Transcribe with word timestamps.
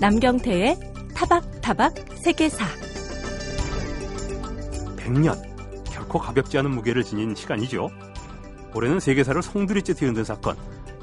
남경태의 0.00 0.78
타박타박 1.14 1.92
세계사 2.14 2.64
100년 4.96 5.36
결코 5.84 6.18
가볍지 6.20 6.56
않은 6.58 6.70
무게를 6.70 7.02
지닌 7.02 7.34
시간이죠. 7.34 7.90
올해는 8.74 9.00
세계사를 9.00 9.42
송두리째 9.42 9.94
뒤흔든 9.94 10.22
사건 10.24 10.56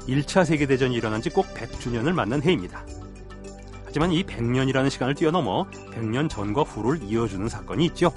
1차 0.08 0.44
세계대전이 0.44 0.94
일어난 0.94 1.20
지 1.20 1.28
꼭 1.30 1.46
100주년을 1.54 2.12
맞는 2.12 2.42
해입니다. 2.42 2.86
하지만 3.84 4.12
이 4.12 4.24
100년이라는 4.24 4.88
시간을 4.88 5.14
뛰어넘어 5.14 5.66
100년 5.92 6.30
전과 6.30 6.62
후를 6.62 7.02
이어주는 7.02 7.48
사건이 7.48 7.84
있죠. 7.86 8.12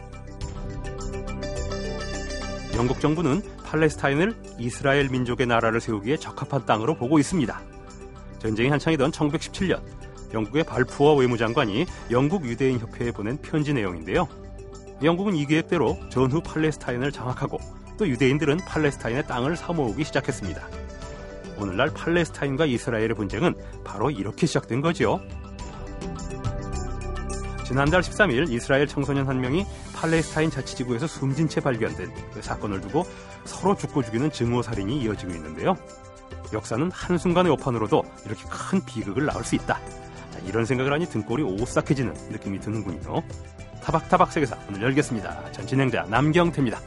영국 2.75 3.01
정부는 3.01 3.41
팔레스타인을 3.65 4.33
이스라엘 4.59 5.09
민족의 5.09 5.47
나라를 5.47 5.81
세우기에 5.81 6.17
적합한 6.17 6.65
땅으로 6.65 6.95
보고 6.95 7.19
있습니다. 7.19 7.61
전쟁이 8.39 8.69
한창이던 8.69 9.11
1917년 9.11 9.81
영국의 10.33 10.63
발푸어 10.63 11.15
외무장관이 11.15 11.85
영국 12.11 12.45
유대인 12.45 12.79
협회에 12.79 13.11
보낸 13.11 13.37
편지 13.37 13.73
내용인데요. 13.73 14.27
영국은 15.03 15.35
이 15.35 15.45
계획대로 15.45 15.97
전후 16.09 16.41
팔레스타인을 16.41 17.11
장악하고 17.11 17.57
또 17.97 18.07
유대인들은 18.07 18.57
팔레스타인의 18.57 19.27
땅을 19.27 19.55
사모으기 19.55 20.03
시작했습니다. 20.03 20.67
오늘날 21.57 21.89
팔레스타인과 21.93 22.65
이스라엘의 22.65 23.15
분쟁은 23.15 23.55
바로 23.83 24.09
이렇게 24.09 24.45
시작된 24.45 24.81
거지요. 24.81 25.19
지난달 27.65 28.01
13일 28.01 28.49
이스라엘 28.49 28.87
청소년 28.87 29.27
한 29.27 29.41
명이 29.41 29.65
팔레스타인 29.93 30.49
자치지구에서 30.49 31.05
숨진 31.05 31.47
채 31.47 31.61
발견된 31.61 32.11
그 32.33 32.41
사건을 32.41 32.81
두고 32.81 33.03
서로 33.45 33.75
죽고 33.75 34.01
죽이는 34.03 34.31
증오 34.31 34.61
살인이 34.61 35.01
이어지고 35.01 35.33
있는데요. 35.33 35.75
역사는 36.51 36.89
한순간의 36.91 37.51
오판으로도 37.53 38.03
이렇게 38.25 38.43
큰 38.49 38.83
비극을 38.85 39.25
낳을 39.25 39.43
수 39.43 39.55
있다. 39.55 39.79
자, 40.39 40.45
이런 40.45 40.65
생각을 40.65 40.93
하니 40.93 41.05
등골이 41.07 41.43
오싹해지는 41.43 42.13
느낌이 42.31 42.59
드는군요. 42.59 43.21
타박타박 43.83 44.31
세계사 44.31 44.57
오늘 44.69 44.83
열겠습니다. 44.83 45.51
전 45.51 45.67
진행자 45.67 46.03
남경태입니다. 46.09 46.79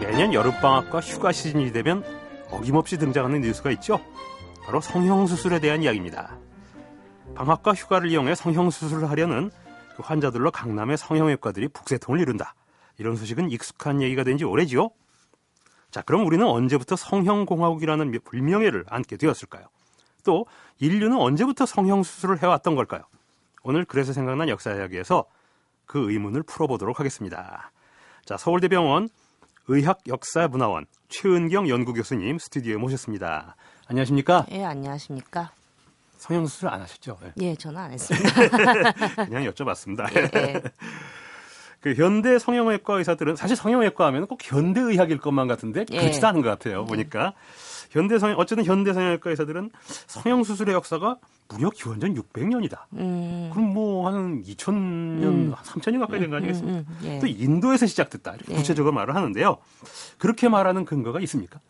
매년 0.00 0.32
여름방학과 0.32 1.00
휴가 1.00 1.32
시즌이 1.32 1.72
되면 1.72 2.04
어김없이 2.50 2.98
등장하는 2.98 3.40
뉴스가 3.40 3.70
있죠. 3.72 4.00
바로 4.64 4.80
성형수술에 4.80 5.58
대한 5.58 5.82
이야기입니다. 5.82 6.43
방학과 7.34 7.72
휴가를 7.74 8.10
이용해 8.10 8.34
성형수술을 8.34 9.10
하려는 9.10 9.50
그 9.96 10.02
환자들로 10.02 10.50
강남의 10.50 10.96
성형외과들이 10.96 11.68
북새통을 11.68 12.20
이룬다. 12.20 12.54
이런 12.98 13.16
소식은 13.16 13.50
익숙한 13.50 14.02
얘기가 14.02 14.24
된 14.24 14.38
지 14.38 14.44
오래지요? 14.44 14.90
자, 15.90 16.02
그럼 16.02 16.26
우리는 16.26 16.44
언제부터 16.46 16.96
성형공화국이라는 16.96 18.18
불명예를 18.24 18.84
안게 18.88 19.16
되었을까요? 19.16 19.66
또 20.24 20.46
인류는 20.78 21.16
언제부터 21.16 21.66
성형수술을 21.66 22.42
해왔던 22.42 22.74
걸까요? 22.74 23.02
오늘 23.62 23.84
그래서 23.84 24.12
생각난 24.12 24.48
역사 24.48 24.72
이야기에서 24.74 25.24
그 25.86 26.10
의문을 26.10 26.42
풀어보도록 26.44 26.98
하겠습니다. 26.98 27.70
자, 28.24 28.36
서울대병원 28.36 29.08
의학역사문화원 29.68 30.86
최은경 31.08 31.68
연구교수님 31.68 32.38
스튜디오에 32.38 32.76
모셨습니다. 32.76 33.56
안녕하십니까? 33.86 34.46
예, 34.50 34.64
안녕하십니까? 34.64 35.52
성형수술 36.18 36.68
안 36.68 36.80
하셨죠? 36.82 37.18
네. 37.22 37.32
예, 37.40 37.54
저는 37.54 37.80
안 37.80 37.92
했습니다. 37.92 38.28
그냥 39.26 39.44
여쭤봤습니다. 39.50 40.14
예, 40.16 40.30
예. 40.34 40.62
그 41.80 41.92
현대 41.94 42.38
성형외과 42.38 42.94
의사들은 42.98 43.36
사실 43.36 43.56
성형외과 43.56 44.06
하면 44.06 44.26
꼭 44.26 44.38
현대 44.42 44.80
의학일 44.80 45.18
것만 45.18 45.46
같은데 45.48 45.84
예. 45.92 46.00
그렇지도 46.00 46.26
않은 46.28 46.40
것 46.40 46.48
같아요. 46.48 46.86
보니까 46.86 47.34
현대 47.90 48.18
성형 48.18 48.38
어쨌든 48.38 48.64
현대 48.64 48.92
성형외과 48.94 49.28
의사들은 49.30 49.70
성형 50.06 50.44
수술의 50.44 50.74
역사가 50.74 51.18
무려 51.50 51.68
기원전 51.68 52.14
600년이다. 52.14 52.78
음, 52.94 53.50
그럼 53.52 53.74
뭐 53.74 54.08
한 54.08 54.42
2000년, 54.42 55.54
3000년 55.54 56.00
가까이 56.00 56.18
된 56.20 56.30
거 56.30 56.36
아니겠습니까? 56.36 56.78
음, 56.78 56.86
음, 56.88 56.98
예. 57.04 57.18
또 57.18 57.26
인도에서 57.26 57.86
시작됐다. 57.86 58.34
이렇게 58.36 58.52
예. 58.54 58.56
구체적으로 58.56 58.94
말을 58.94 59.14
하는데요. 59.14 59.58
그렇게 60.16 60.48
말하는 60.48 60.86
근거가 60.86 61.20
있습니까? 61.20 61.60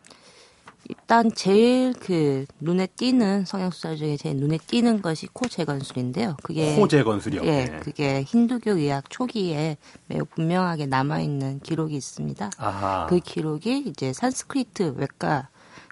일단 1.04 1.30
제일 1.34 1.92
그 1.92 2.46
눈에 2.60 2.86
띄는 2.86 3.44
성형수술 3.44 3.98
중에 3.98 4.16
제일 4.16 4.36
눈에 4.36 4.56
띄는 4.56 5.02
것이 5.02 5.26
코 5.34 5.46
재건술인데요. 5.46 6.38
그게 6.42 6.76
호재 6.76 7.02
건술이요. 7.02 7.42
예, 7.44 7.66
네. 7.66 7.80
그게 7.80 8.22
힌두교 8.22 8.70
의학 8.78 9.10
초기에 9.10 9.76
매우 10.06 10.24
분명하게 10.24 10.86
남아 10.86 11.20
있는 11.20 11.60
기록이 11.60 11.94
있습니다. 11.94 12.52
아하. 12.56 13.06
그 13.10 13.20
기록이 13.20 13.84
이제 13.86 14.14
산스크리트 14.14 14.94
외과 14.96 15.48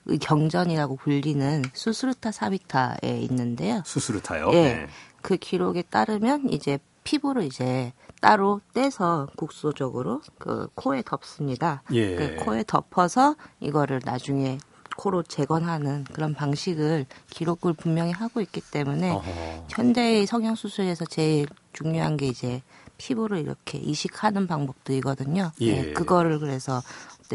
의 0.06 0.18
경전이라고 0.18 0.96
불리는 0.96 1.62
수스루타 1.74 2.32
사비타에 2.32 3.20
있는데요. 3.20 3.82
수스루타요. 3.84 4.48
예. 4.54 4.62
네. 4.62 4.86
그 5.20 5.36
기록에 5.36 5.82
따르면 5.82 6.48
이제 6.48 6.78
피부를 7.04 7.44
이제 7.44 7.92
따로 8.22 8.62
떼서 8.72 9.28
국소적으로 9.36 10.22
그 10.38 10.68
코에 10.74 11.02
덮습니다. 11.02 11.82
예. 11.92 12.16
그 12.16 12.44
코에 12.44 12.64
덮어서 12.66 13.36
이거를 13.60 14.00
나중에 14.04 14.58
코로 14.96 15.22
재건하는 15.24 16.04
그런 16.12 16.34
방식을 16.34 17.06
기록을 17.30 17.72
분명히 17.74 18.12
하고 18.12 18.40
있기 18.40 18.60
때문에 18.60 19.10
어허. 19.10 19.66
현대의 19.70 20.26
성형 20.26 20.54
수술에서 20.54 21.04
제일 21.04 21.46
중요한 21.72 22.16
게 22.16 22.26
이제 22.26 22.62
피부를 22.98 23.38
이렇게 23.38 23.78
이식하는 23.78 24.46
방법들이거든요. 24.46 25.52
예. 25.60 25.92
그거를 25.92 26.38
그래서 26.38 26.80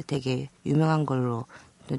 되게 0.05 0.49
유명한 0.65 1.05
걸로 1.05 1.45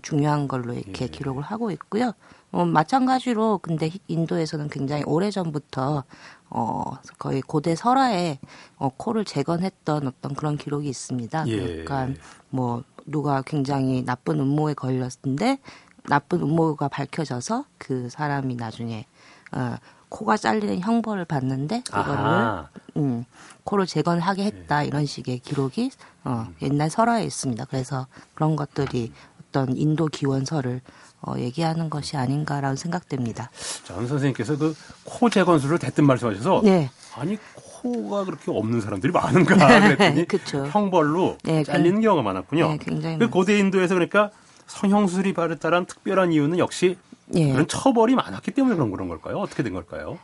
중요한 0.02 0.48
걸로 0.48 0.72
이렇게 0.74 1.04
예. 1.04 1.08
기록을 1.08 1.42
하고 1.42 1.70
있고요. 1.70 2.12
어, 2.50 2.64
마찬가지로 2.64 3.58
근데 3.58 3.90
인도에서는 4.08 4.68
굉장히 4.68 5.02
오래 5.04 5.30
전부터 5.30 6.04
어 6.50 6.96
거의 7.18 7.42
고대 7.42 7.74
설화에 7.74 8.38
어, 8.76 8.90
코를 8.96 9.24
재건했던 9.24 10.06
어떤 10.06 10.34
그런 10.34 10.56
기록이 10.56 10.88
있습니다. 10.88 11.48
예. 11.48 11.56
그러니까 11.56 12.08
뭐 12.50 12.82
누가 13.06 13.42
굉장히 13.42 14.04
나쁜 14.04 14.40
음모에 14.40 14.74
걸렸는데 14.74 15.58
나쁜 16.04 16.40
음모가 16.40 16.88
밝혀져서 16.88 17.64
그 17.76 18.08
사람이 18.08 18.54
나중에 18.56 19.06
어, 19.52 19.76
코가 20.08 20.36
잘리는 20.36 20.80
형벌을 20.80 21.26
받는데 21.26 21.82
그거를 21.82 22.18
아하. 22.18 22.68
음, 22.96 23.24
코를 23.64 23.86
재건하게 23.86 24.44
했다 24.44 24.82
이런 24.82 25.04
식의 25.04 25.40
기록이 25.40 25.90
어, 26.24 26.46
옛날 26.62 26.88
설화에 26.88 27.24
있습니다. 27.24 27.66
그래서 27.66 28.06
그런 28.34 28.56
것들이 28.56 29.12
어떤 29.58 29.76
인도 29.76 30.06
기원설을 30.06 30.80
어, 31.20 31.34
얘기하는 31.36 31.90
것이 31.90 32.16
아닌가라는 32.16 32.76
생각됩니다. 32.76 33.50
전 33.84 34.06
선생님께서 34.06 34.56
그 34.56 34.74
코 35.04 35.28
재건술을 35.28 35.78
대뜸 35.78 36.06
말씀하셔서 36.06 36.60
네, 36.62 36.90
아니 37.16 37.36
코가 37.54 38.24
그렇게 38.24 38.50
없는 38.52 38.80
사람들이 38.80 39.12
많은가 39.12 39.56
그랬더니 39.96 40.26
그쵸. 40.26 40.66
형벌로 40.66 41.38
네, 41.42 41.64
잘리는 41.64 42.00
경우가 42.00 42.22
많았군요. 42.22 42.68
네, 42.68 42.78
굉장히 42.78 43.18
그 43.18 43.28
고대 43.28 43.58
인도에서 43.58 43.94
그러니까 43.94 44.30
성형수술이 44.68 45.32
발달한 45.34 45.86
특별한 45.86 46.32
이유는 46.32 46.58
역시 46.58 46.96
예, 47.34 47.52
그런 47.52 47.66
처벌이 47.66 48.14
많았기 48.14 48.52
때문에 48.52 48.76
그런 48.76 48.90
그런 48.92 49.08
걸까요? 49.08 49.38
어떻게 49.38 49.62
된 49.62 49.72
걸까요? 49.72 50.18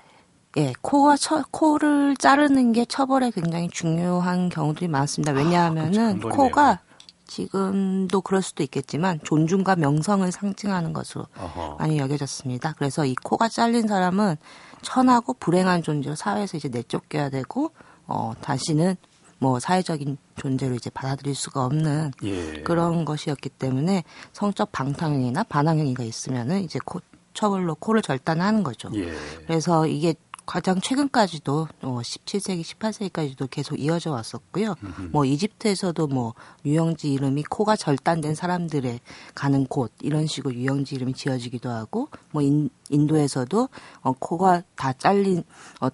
예, 0.56 0.72
코가 0.80 1.16
처, 1.16 1.42
코를 1.50 2.16
자르는 2.16 2.72
게 2.72 2.84
처벌에 2.84 3.32
굉장히 3.32 3.68
중요한 3.68 4.48
경우들이 4.48 4.86
많습니다. 4.86 5.32
왜냐하면은 5.32 5.98
한 5.98 6.20
번이네요. 6.20 6.28
코가 6.30 6.80
지금도 7.26 8.20
그럴 8.20 8.42
수도 8.42 8.62
있겠지만 8.62 9.20
존중과 9.24 9.76
명성을 9.76 10.30
상징하는 10.30 10.92
것으로 10.92 11.26
어허. 11.36 11.76
많이 11.78 11.98
여겨졌습니다. 11.98 12.74
그래서 12.76 13.04
이 13.04 13.14
코가 13.14 13.48
잘린 13.48 13.88
사람은 13.88 14.36
천하고 14.82 15.34
불행한 15.34 15.82
존재로 15.82 16.14
사회에서 16.14 16.56
이제 16.56 16.68
내쫓겨야 16.68 17.30
되고 17.30 17.72
어 18.06 18.32
다시는 18.40 18.96
뭐 19.38 19.58
사회적인 19.58 20.16
존재로 20.36 20.74
이제 20.74 20.90
받아들일 20.90 21.34
수가 21.34 21.64
없는 21.64 22.12
예. 22.22 22.62
그런 22.62 23.04
것이었기 23.04 23.50
때문에 23.50 24.04
성적 24.32 24.72
방탕행위나 24.72 25.44
반항행위가 25.44 26.02
있으면은 26.02 26.62
이제 26.62 26.78
코 26.84 27.00
처벌로 27.34 27.74
코를 27.74 28.00
절단하는 28.00 28.62
거죠. 28.62 28.90
예. 28.94 29.12
그래서 29.46 29.86
이게 29.86 30.14
가장 30.46 30.80
최근까지도 30.80 31.68
어, 31.82 31.98
17세기, 32.00 32.62
18세기까지도 32.62 33.48
계속 33.50 33.78
이어져 33.78 34.12
왔었고요. 34.12 34.74
뭐 35.10 35.24
이집트에서도 35.24 36.06
뭐 36.08 36.34
유영지 36.64 37.12
이름이 37.12 37.44
코가 37.44 37.76
절단된 37.76 38.34
사람들의 38.34 39.00
가는 39.34 39.66
곳 39.66 39.92
이런 40.00 40.26
식으로 40.26 40.54
유영지 40.54 40.94
이름이 40.96 41.14
지어지기도 41.14 41.70
하고 41.70 42.08
뭐 42.30 42.42
인, 42.42 42.70
인도에서도 42.90 43.68
어, 44.02 44.12
코가 44.12 44.62
다 44.76 44.92
잘린 44.92 45.44
어, 45.80 45.88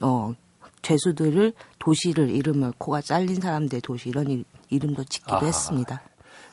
어 0.00 0.34
죄수들을 0.82 1.52
도시를 1.78 2.30
이름을 2.30 2.74
코가 2.78 3.00
잘린 3.00 3.40
사람들의 3.40 3.80
도시 3.80 4.08
이런 4.08 4.30
이, 4.30 4.44
이름도 4.70 5.04
짓기도 5.04 5.36
아하. 5.36 5.46
했습니다. 5.46 6.02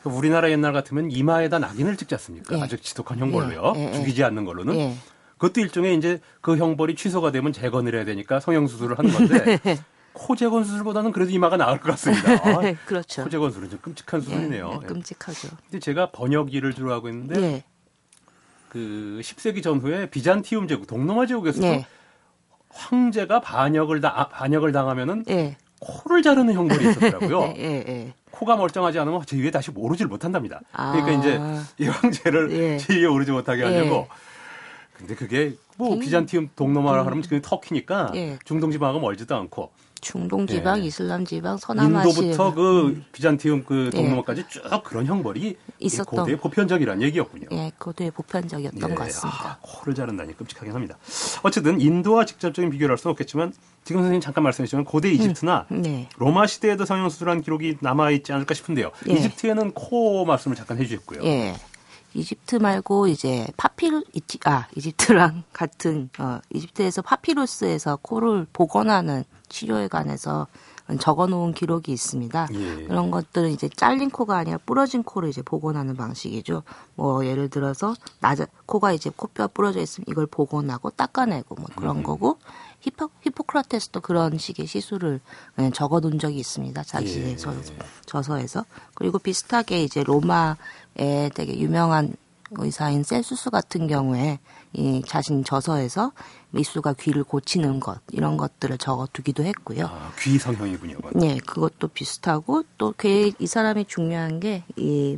그 0.02 0.10
우리나라 0.10 0.52
옛날 0.52 0.74
같으면 0.74 1.12
이마에다 1.12 1.60
낙인을 1.60 1.96
찍지 1.98 2.16
않습니까? 2.16 2.58
예. 2.58 2.62
아주 2.62 2.78
지독한 2.78 3.20
형벌로요. 3.20 3.74
예, 3.76 3.80
예, 3.80 3.88
예. 3.88 3.94
죽이지 3.94 4.24
않는 4.24 4.44
걸로는. 4.44 4.98
예. 5.44 5.48
그것도 5.48 5.60
일종의 5.60 5.98
이제 5.98 6.22
그 6.42 6.58
형벌이 6.58 6.96
취소가 6.96 7.32
되면 7.32 7.52
재건을 7.52 7.96
해야 7.96 8.06
되니까 8.06 8.40
성형 8.40 8.68
수술을 8.68 8.98
하는 8.98 9.12
건데 9.12 9.60
코 10.14 10.36
재건 10.36 10.64
수술보다는 10.64 11.12
그래도 11.12 11.32
이마가 11.32 11.58
나을 11.58 11.80
것 11.80 11.90
같습니다. 11.92 12.34
아, 12.34 12.62
그렇죠. 12.86 13.24
코 13.24 13.30
재건 13.30 13.50
수술은 13.50 13.70
좀 13.70 13.80
끔찍한 13.80 14.22
수술이네요. 14.22 14.70
예, 14.72 14.80
예, 14.84 14.88
끔찍하죠. 14.88 15.50
근데 15.66 15.80
제가 15.80 16.12
번역 16.12 16.54
일을 16.54 16.74
주로 16.74 16.94
하고 16.94 17.10
있는데 17.10 17.42
예. 17.42 17.64
그 18.70 19.20
10세기 19.22 19.62
전후에 19.62 20.10
비잔티움 20.10 20.68
제국, 20.68 20.88
동로마 20.88 21.26
제국에서도 21.26 21.66
예. 21.68 21.86
황제가 22.70 23.42
반역을 23.42 24.02
다 24.02 24.14
아, 24.16 24.30
반역을 24.30 24.72
당하면은 24.72 25.26
예. 25.30 25.58
코를 25.80 26.22
자르는 26.22 26.54
형벌이 26.54 26.90
있었더라고요. 26.90 27.54
예, 27.58 27.62
예, 27.62 27.84
예. 27.88 28.14
코가 28.32 28.56
멀쩡하지 28.56 29.00
않으면 29.00 29.24
제 29.26 29.38
위에 29.38 29.52
다시 29.52 29.72
오르질 29.76 30.08
못한답니다. 30.08 30.62
아. 30.72 30.92
그러니까 30.92 31.20
이제 31.20 31.40
이 31.84 31.88
황제를 31.88 32.52
예. 32.52 32.78
제 32.78 32.96
위에 32.96 33.06
오르지 33.06 33.32
못하게 33.32 33.64
하려고. 33.64 34.08
예. 35.04 35.08
근데 35.08 35.16
그게 35.16 35.56
뭐 35.78 35.98
비잔티움 36.00 36.50
동로마라 36.56 37.06
하면 37.06 37.22
그게 37.22 37.42
터키니까 37.42 38.12
예. 38.16 38.40
중동 38.46 38.72
지방하고 38.72 39.00
멀지도 39.00 39.36
않고 39.36 39.72
중동 40.02 40.46
지방, 40.46 40.82
예. 40.82 40.88
이슬람 40.88 41.24
지방, 41.24 41.56
서남아시아 41.56 42.12
인도부터 42.12 42.54
그 42.54 43.02
비잔티움 43.14 43.64
그 43.64 43.90
예. 43.94 43.98
동로마까지 43.98 44.44
쭉 44.50 44.62
그런 44.84 45.06
형벌이 45.06 45.56
있었던. 45.80 46.26
고대 46.26 46.36
보편적이라는 46.36 47.02
얘기였군요. 47.04 47.48
예, 47.54 47.72
그것도 47.78 48.12
보편적이었던 48.12 48.92
예. 48.92 48.96
것 48.96 49.04
같습니다. 49.04 49.50
아, 49.50 49.58
코를 49.62 49.96
자른다니 49.96 50.36
끔찍하긴 50.36 50.74
합니다. 50.74 50.98
어쨌든 51.44 51.80
인도와 51.80 52.26
직접적인 52.26 52.70
비교를 52.72 52.92
할 52.92 52.98
수는 52.98 53.12
없겠지만 53.12 53.54
지금 53.86 54.02
선생님 54.02 54.20
잠깐 54.20 54.44
말씀하셨지만 54.44 54.84
고대 54.84 55.10
이집트나 55.10 55.68
네. 55.70 56.10
로마 56.18 56.48
시대에도 56.48 56.84
성형 56.84 57.08
수술한 57.10 57.42
기록이 57.42 57.78
남아 57.80 58.12
있지 58.12 58.34
않을까 58.34 58.54
싶은데요. 58.54 58.92
예. 59.08 59.14
이집트에는 59.14 59.72
코 59.72 60.26
말씀을 60.26 60.58
잠깐 60.58 60.80
해 60.80 60.86
주셨고요. 60.86 61.22
예. 62.16 62.20
이집트 62.20 62.58
말고 62.58 63.08
이제 63.08 63.48
파피루 63.58 64.04
아 64.46 64.68
이집트랑 64.76 65.44
같은 65.54 66.10
어 66.20 66.40
이집트에서 66.54 67.02
파피루스에서 67.02 68.00
코를 68.02 68.48
복원하는 68.54 69.24
치료에 69.50 69.88
관해서 69.88 70.48
적어놓은 71.00 71.54
기록이 71.54 71.92
있습니다. 71.92 72.48
예. 72.54 72.86
그런 72.86 73.10
것들은 73.10 73.52
이제 73.52 73.70
잘린 73.70 74.10
코가 74.10 74.38
아니라 74.38 74.58
부러진 74.66 75.04
코를 75.04 75.30
이제 75.30 75.42
복원하는 75.42 75.96
방식이죠. 75.96 76.64
뭐 76.96 77.26
예를 77.26 77.50
들어서 77.50 77.96
낮아 78.20 78.48
코가 78.66 78.92
이제 78.92 79.10
코뼈가 79.16 79.48
부러져 79.48 79.80
있으면 79.80 80.06
이걸 80.10 80.28
복원하고 80.28 80.90
닦아내고 80.92 81.56
뭐 81.56 81.66
그런 81.76 81.98
음. 81.98 82.04
거고 82.04 82.38
히포 82.82 83.10
히포크라테스도 83.22 84.02
그런 84.02 84.38
식의 84.38 84.68
시술을 84.68 85.22
예, 85.60 85.72
적어놓은 85.74 86.20
적이 86.20 86.40
있습니다. 86.40 86.84
자기의 86.84 87.32
예. 87.32 87.36
저, 87.38 87.54
저서에서 88.06 88.66
그리고 88.94 89.20
비슷하게 89.20 89.84
이제 89.84 90.04
로마의 90.04 90.56
되게 90.96 91.58
유명한 91.60 92.16
의사인 92.56 93.04
셀수스 93.04 93.50
같은 93.50 93.88
경우에 93.88 94.40
이 94.74 95.02
자신 95.08 95.44
저서에서 95.44 96.12
미수가 96.52 96.94
귀를 96.94 97.24
고치는 97.24 97.80
것 97.80 98.00
이런 98.12 98.38
것들을 98.38 98.78
적어두기도 98.78 99.44
했고요. 99.44 99.88
아, 99.88 100.12
귀 100.20 100.38
성형이군요. 100.38 100.98
네, 101.16 101.38
그것도 101.40 101.88
비슷하고 101.88 102.64
또 102.78 102.94
이 103.40 103.48
사람이 103.48 103.86
중요한 103.86 104.40
게 104.40 104.64
이 104.78 105.18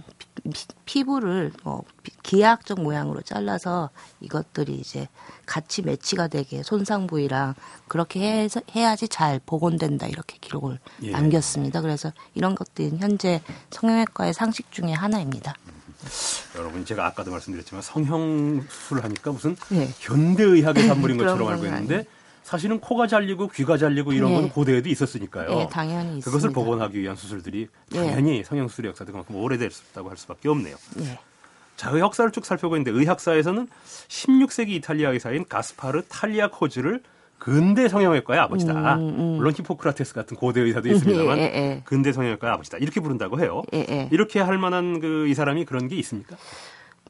피부를 0.85 1.51
어, 1.63 1.81
비- 2.03 2.11
기하학적 2.23 2.81
모양으로 2.81 3.21
잘라서 3.21 3.89
이것들이 4.21 4.75
이제 4.75 5.07
같이 5.45 5.81
매치가 5.81 6.27
되게 6.27 6.61
손상 6.63 7.07
부위랑 7.07 7.55
그렇게 7.87 8.19
해서, 8.43 8.61
해야지 8.75 9.07
잘 9.07 9.39
복원된다 9.45 10.07
이렇게 10.07 10.37
기록을 10.39 10.79
예. 11.03 11.11
남겼습니다. 11.11 11.81
그래서 11.81 12.11
이런 12.33 12.53
것들은 12.55 12.99
현재 12.99 13.41
성형외과의 13.71 14.33
상식 14.33 14.71
중에 14.71 14.93
하나입니다. 14.93 15.53
여러분 16.55 16.85
제가 16.85 17.05
아까도 17.05 17.31
말씀드렸지만 17.31 17.81
성형수술 17.81 19.03
하니까 19.03 19.31
무슨 19.31 19.55
네. 19.69 19.89
현대의학의 19.99 20.87
산물인 20.87 21.17
것처럼 21.17 21.47
알고 21.47 21.61
건 21.63 21.73
있는데 21.73 22.05
사실은 22.43 22.79
코가 22.79 23.07
잘리고 23.07 23.47
귀가 23.47 23.77
잘리고 23.77 24.13
이런 24.13 24.29
네. 24.29 24.41
건 24.41 24.49
고대에도 24.49 24.87
있었으니까요. 24.87 25.49
네, 25.49 25.67
당연히 25.71 26.19
그것을 26.19 26.49
있습니다. 26.49 26.61
복원하기 26.61 26.99
위한 26.99 27.15
수술들이 27.15 27.67
네. 27.89 28.11
당연히 28.11 28.43
성형수술의 28.43 28.89
역사도 28.89 29.11
그만큼 29.11 29.35
오래됐다고 29.35 30.09
할 30.09 30.17
수밖에 30.17 30.49
없네요. 30.49 30.75
네. 30.95 31.19
자, 31.75 31.91
그 31.91 31.99
역사를 31.99 32.29
쭉 32.31 32.45
살펴보고 32.45 32.77
있는데 32.77 32.97
의학사에서는 32.97 33.67
16세기 34.07 34.69
이탈리아 34.69 35.09
의사인 35.09 35.45
가스파르 35.47 36.03
탈리아 36.07 36.49
코즈를 36.49 37.01
근대 37.37 37.87
성형외과의 37.87 38.39
아버지다. 38.39 38.95
물론 38.95 39.53
히포크라테스 39.55 40.13
같은 40.13 40.35
고대 40.37 40.61
의사도 40.61 40.89
있습니다만 40.89 41.37
음, 41.37 41.39
예, 41.43 41.43
예, 41.43 41.55
예. 41.57 41.81
근대 41.85 42.11
성형외과의 42.11 42.53
아버지다. 42.53 42.77
이렇게 42.79 42.99
부른다고 43.01 43.39
해요. 43.39 43.61
예, 43.73 43.85
예. 43.89 44.09
이렇게 44.11 44.39
할 44.39 44.57
만한 44.57 44.99
그 44.99 45.25
이 45.27 45.33
사람이 45.33 45.65
그런 45.65 45.87
게 45.87 45.95
있습니까? 45.97 46.35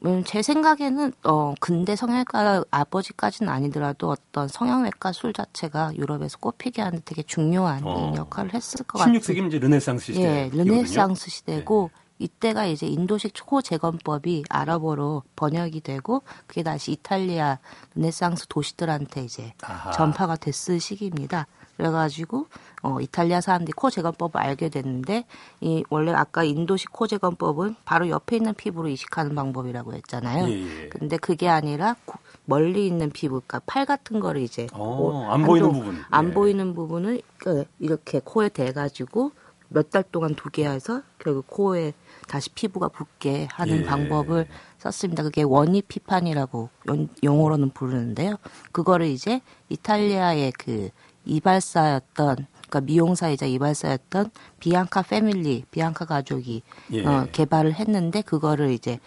음, 0.04 0.22
제 0.24 0.42
생각에는 0.42 1.12
어 1.24 1.54
근대 1.58 1.96
성형외과 1.96 2.64
아버지까지는 2.70 3.50
아니더라도 3.50 4.10
어떤 4.10 4.46
성형외과 4.48 5.12
술 5.12 5.32
자체가 5.32 5.92
유럽에서 5.96 6.36
꼽히게 6.38 6.82
하는 6.82 7.00
되게 7.04 7.22
중요한 7.22 7.80
어. 7.84 8.12
역할을 8.16 8.52
했을 8.52 8.84
것 8.84 8.98
같아요. 8.98 9.18
16세기면 9.18 9.48
이제 9.48 9.58
르네상스 9.58 10.12
시대. 10.12 10.22
예, 10.22 10.50
르네상스 10.52 11.30
시대고 11.30 11.90
이때가 12.18 12.66
이제 12.66 12.86
인도식 12.86 13.34
코 13.46 13.60
재건법이 13.62 14.44
아랍어로 14.48 15.22
번역이 15.36 15.80
되고 15.82 16.22
그게 16.46 16.62
다시 16.62 16.92
이탈리아 16.92 17.58
르네상스 17.94 18.46
도시들한테 18.48 19.24
이제 19.24 19.52
아하. 19.62 19.90
전파가 19.92 20.36
됐을 20.36 20.80
시기입니다. 20.80 21.46
그래가지고 21.76 22.46
어 22.82 23.00
이탈리아 23.02 23.42
사람들이 23.42 23.72
코 23.74 23.90
재건법을 23.90 24.40
알게 24.40 24.70
됐는데 24.70 25.26
이 25.60 25.84
원래 25.90 26.12
아까 26.12 26.42
인도식 26.42 26.90
코 26.90 27.06
재건법은 27.06 27.76
바로 27.84 28.08
옆에 28.08 28.36
있는 28.36 28.54
피부로 28.54 28.88
이식하는 28.88 29.34
방법이라고 29.34 29.92
했잖아요. 29.92 30.48
예, 30.48 30.84
예. 30.84 30.88
근데 30.88 31.18
그게 31.18 31.48
아니라 31.50 31.94
고- 32.06 32.18
멀리 32.46 32.86
있는 32.86 33.10
피부, 33.10 33.42
그러니까 33.46 33.60
팔 33.66 33.84
같은 33.84 34.20
거를 34.20 34.40
이제 34.40 34.68
어, 34.72 34.98
오- 35.00 35.24
안 35.30 35.42
보이는 35.44 35.68
한쪽- 35.68 35.80
부분. 35.84 36.02
안 36.10 36.28
예. 36.30 36.32
보이는 36.32 36.74
부분을 36.74 37.20
그 37.38 37.64
이렇게 37.78 38.20
코에 38.24 38.48
대가지고 38.48 39.32
몇 39.68 39.90
달 39.90 40.04
동안 40.04 40.34
두게 40.36 40.66
해서 40.66 41.02
결국 41.18 41.46
코에 41.48 41.92
다시 42.26 42.50
피부가 42.50 42.88
붙게 42.88 43.48
하는 43.52 43.80
예. 43.80 43.84
방법을 43.84 44.46
썼습니다. 44.78 45.22
그게 45.22 45.42
원입 45.42 45.88
피판이라고 45.88 46.68
연- 46.88 47.08
용어로는 47.22 47.70
부르는데요. 47.70 48.36
그거를 48.72 49.06
이제 49.06 49.40
이탈리아의 49.68 50.52
그 50.58 50.90
이발사였던 51.24 52.46
그러니까 52.68 52.80
미용사이자 52.80 53.46
이발사였던 53.46 54.30
비앙카 54.60 55.02
패밀리, 55.02 55.64
비앙카 55.70 56.04
가족이 56.04 56.62
예. 56.92 57.06
어, 57.06 57.26
개발을 57.30 57.74
했는데 57.74 58.22
그거를 58.22 58.70
이제 58.70 58.98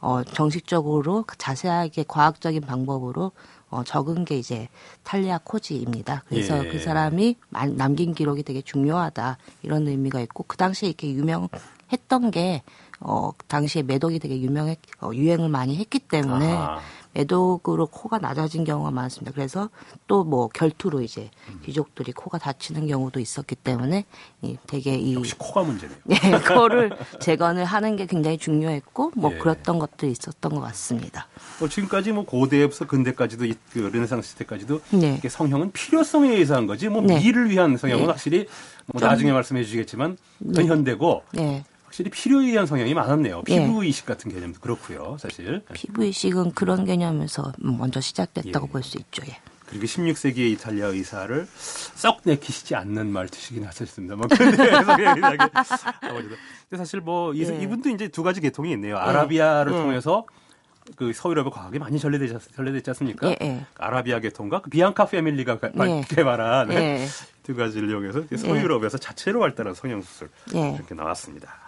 어, 0.00 0.22
정식적으로 0.22 1.24
자세하게 1.38 2.04
과학적인 2.06 2.62
방법으로 2.62 3.32
어, 3.70 3.82
적은 3.84 4.24
게 4.24 4.38
이제 4.38 4.68
탈리아 5.02 5.38
코지입니다. 5.42 6.22
그래서 6.28 6.64
예. 6.64 6.68
그 6.68 6.78
사람이 6.78 7.36
만- 7.50 7.76
남긴 7.76 8.14
기록이 8.14 8.44
되게 8.44 8.62
중요하다 8.62 9.36
이런 9.62 9.88
의미가 9.88 10.20
있고 10.20 10.44
그 10.46 10.56
당시에 10.56 10.88
이렇게 10.90 11.10
유명 11.12 11.48
했던 11.92 12.30
게 12.30 12.62
어, 13.00 13.30
당시에 13.46 13.82
매독이 13.82 14.18
되게 14.18 14.40
유명했 14.40 14.78
어, 15.00 15.10
유행을 15.14 15.48
많이 15.48 15.76
했기 15.76 15.98
때문에 16.00 16.52
아하. 16.52 16.80
매독으로 17.14 17.86
코가 17.86 18.18
낮아진 18.18 18.64
경우가 18.64 18.90
많습니다. 18.90 19.32
그래서 19.34 19.70
또 20.06 20.24
뭐 20.28 20.48
결투로 20.48 21.00
이제 21.00 21.30
음. 21.48 21.60
귀족들이 21.64 22.12
코가 22.12 22.38
다치는 22.38 22.86
경우도 22.86 23.18
있었기 23.18 23.54
때문에 23.56 24.04
이 24.42 24.56
되게 24.66 24.94
이 24.96 25.14
역시 25.14 25.34
코가 25.38 25.62
문제네요. 25.62 25.96
예, 26.10 26.38
코를 26.54 26.90
재건을 27.20 27.64
하는 27.64 27.96
게 27.96 28.04
굉장히 28.06 28.36
중요했고 28.36 29.12
뭐 29.16 29.32
예. 29.32 29.38
그랬던 29.38 29.78
것들이 29.78 30.10
있었던 30.12 30.54
것 30.54 30.60
같습니다. 30.60 31.28
뭐 31.60 31.68
지금까지 31.68 32.12
뭐 32.12 32.24
고대에서 32.24 32.86
근대까지도 32.86 33.46
이- 33.46 33.54
그 33.72 33.78
르네상스 33.78 34.30
시대까지도 34.30 34.80
네. 34.90 35.18
성형은 35.26 35.72
필요성에 35.72 36.28
의해서 36.30 36.56
한 36.56 36.66
거지 36.66 36.88
뭐 36.88 37.00
네. 37.00 37.18
미를 37.18 37.48
위한 37.48 37.76
성형은 37.76 38.02
네. 38.02 38.06
확실히 38.08 38.46
뭐 38.86 39.00
나중에 39.00 39.32
말씀해 39.32 39.64
주시겠지만 39.64 40.18
더 40.54 40.62
현대고 40.62 41.22
네. 41.32 41.64
확실히 41.88 42.10
필요에 42.10 42.48
의한 42.48 42.66
성형이 42.66 42.92
많았네요. 42.92 43.42
네. 43.46 43.66
피부 43.66 43.82
이식 43.82 44.04
같은 44.04 44.30
개념도 44.30 44.60
그렇고요, 44.60 45.16
사실. 45.18 45.62
피부 45.72 46.04
이식은 46.04 46.52
그런 46.52 46.84
개념에서 46.84 47.52
먼저 47.58 47.98
시작됐다고 48.02 48.66
예. 48.68 48.72
볼수 48.72 48.98
있죠. 48.98 49.22
예. 49.26 49.38
그리고 49.66 49.86
16세기의 49.86 50.52
이탈리아 50.52 50.86
의사를 50.88 51.46
썩 51.56 52.20
내키시지 52.24 52.74
않는 52.74 53.10
말투시긴 53.10 53.64
하셨습니다. 53.64 54.16
뭐 54.16 54.26
근데 56.68 56.76
사실 56.76 57.00
뭐 57.00 57.32
이, 57.34 57.42
예. 57.42 57.58
이분도 57.62 57.88
이제 57.90 58.08
두 58.08 58.22
가지 58.22 58.40
계통이 58.42 58.70
있네요. 58.72 58.98
아라비아를 58.98 59.72
예. 59.72 59.76
통해서 59.76 60.26
그 60.96 61.12
서유럽에 61.14 61.48
과학이 61.50 61.78
많이 61.78 61.98
전래되지, 61.98 62.34
않- 62.34 62.40
전래됐지 62.54 62.90
않습니까? 62.90 63.28
예, 63.30 63.36
예. 63.42 63.64
아라비아 63.78 64.20
계통과 64.20 64.60
그 64.60 64.68
비앙카 64.70 65.06
패밀리가 65.06 65.58
가- 65.58 65.70
예. 65.88 66.02
개발한 66.08 66.72
예. 66.72 67.06
두 67.44 67.54
가지를 67.54 67.88
이용해서 67.90 68.24
서유럽에서 68.36 68.98
자체로 68.98 69.40
발달한 69.40 69.72
성형수술 69.74 70.28
예. 70.54 70.74
이렇게 70.74 70.94
나왔습니다. 70.94 71.67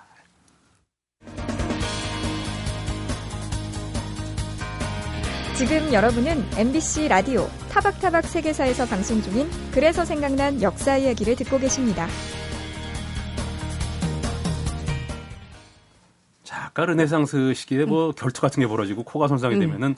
지금 5.61 5.93
여러분은 5.93 6.43
MBC 6.57 7.09
라디오 7.09 7.47
타박타박 7.69 8.25
세계사에서 8.25 8.87
방송 8.87 9.21
중인 9.21 9.47
그래서 9.73 10.07
생각난 10.07 10.63
역사 10.63 10.97
이야기를 10.97 11.37
듣고 11.37 11.59
계십니다. 11.59 12.07
자, 16.45 16.65
아까 16.65 16.87
르네상스 16.87 17.53
시기에 17.53 17.85
뭐 17.85 18.13
결투 18.13 18.41
같은 18.41 18.63
게 18.63 18.67
벌어지고 18.67 19.03
코가 19.03 19.29
손상이 19.29 19.57
음. 19.57 19.61
되면은 19.61 19.97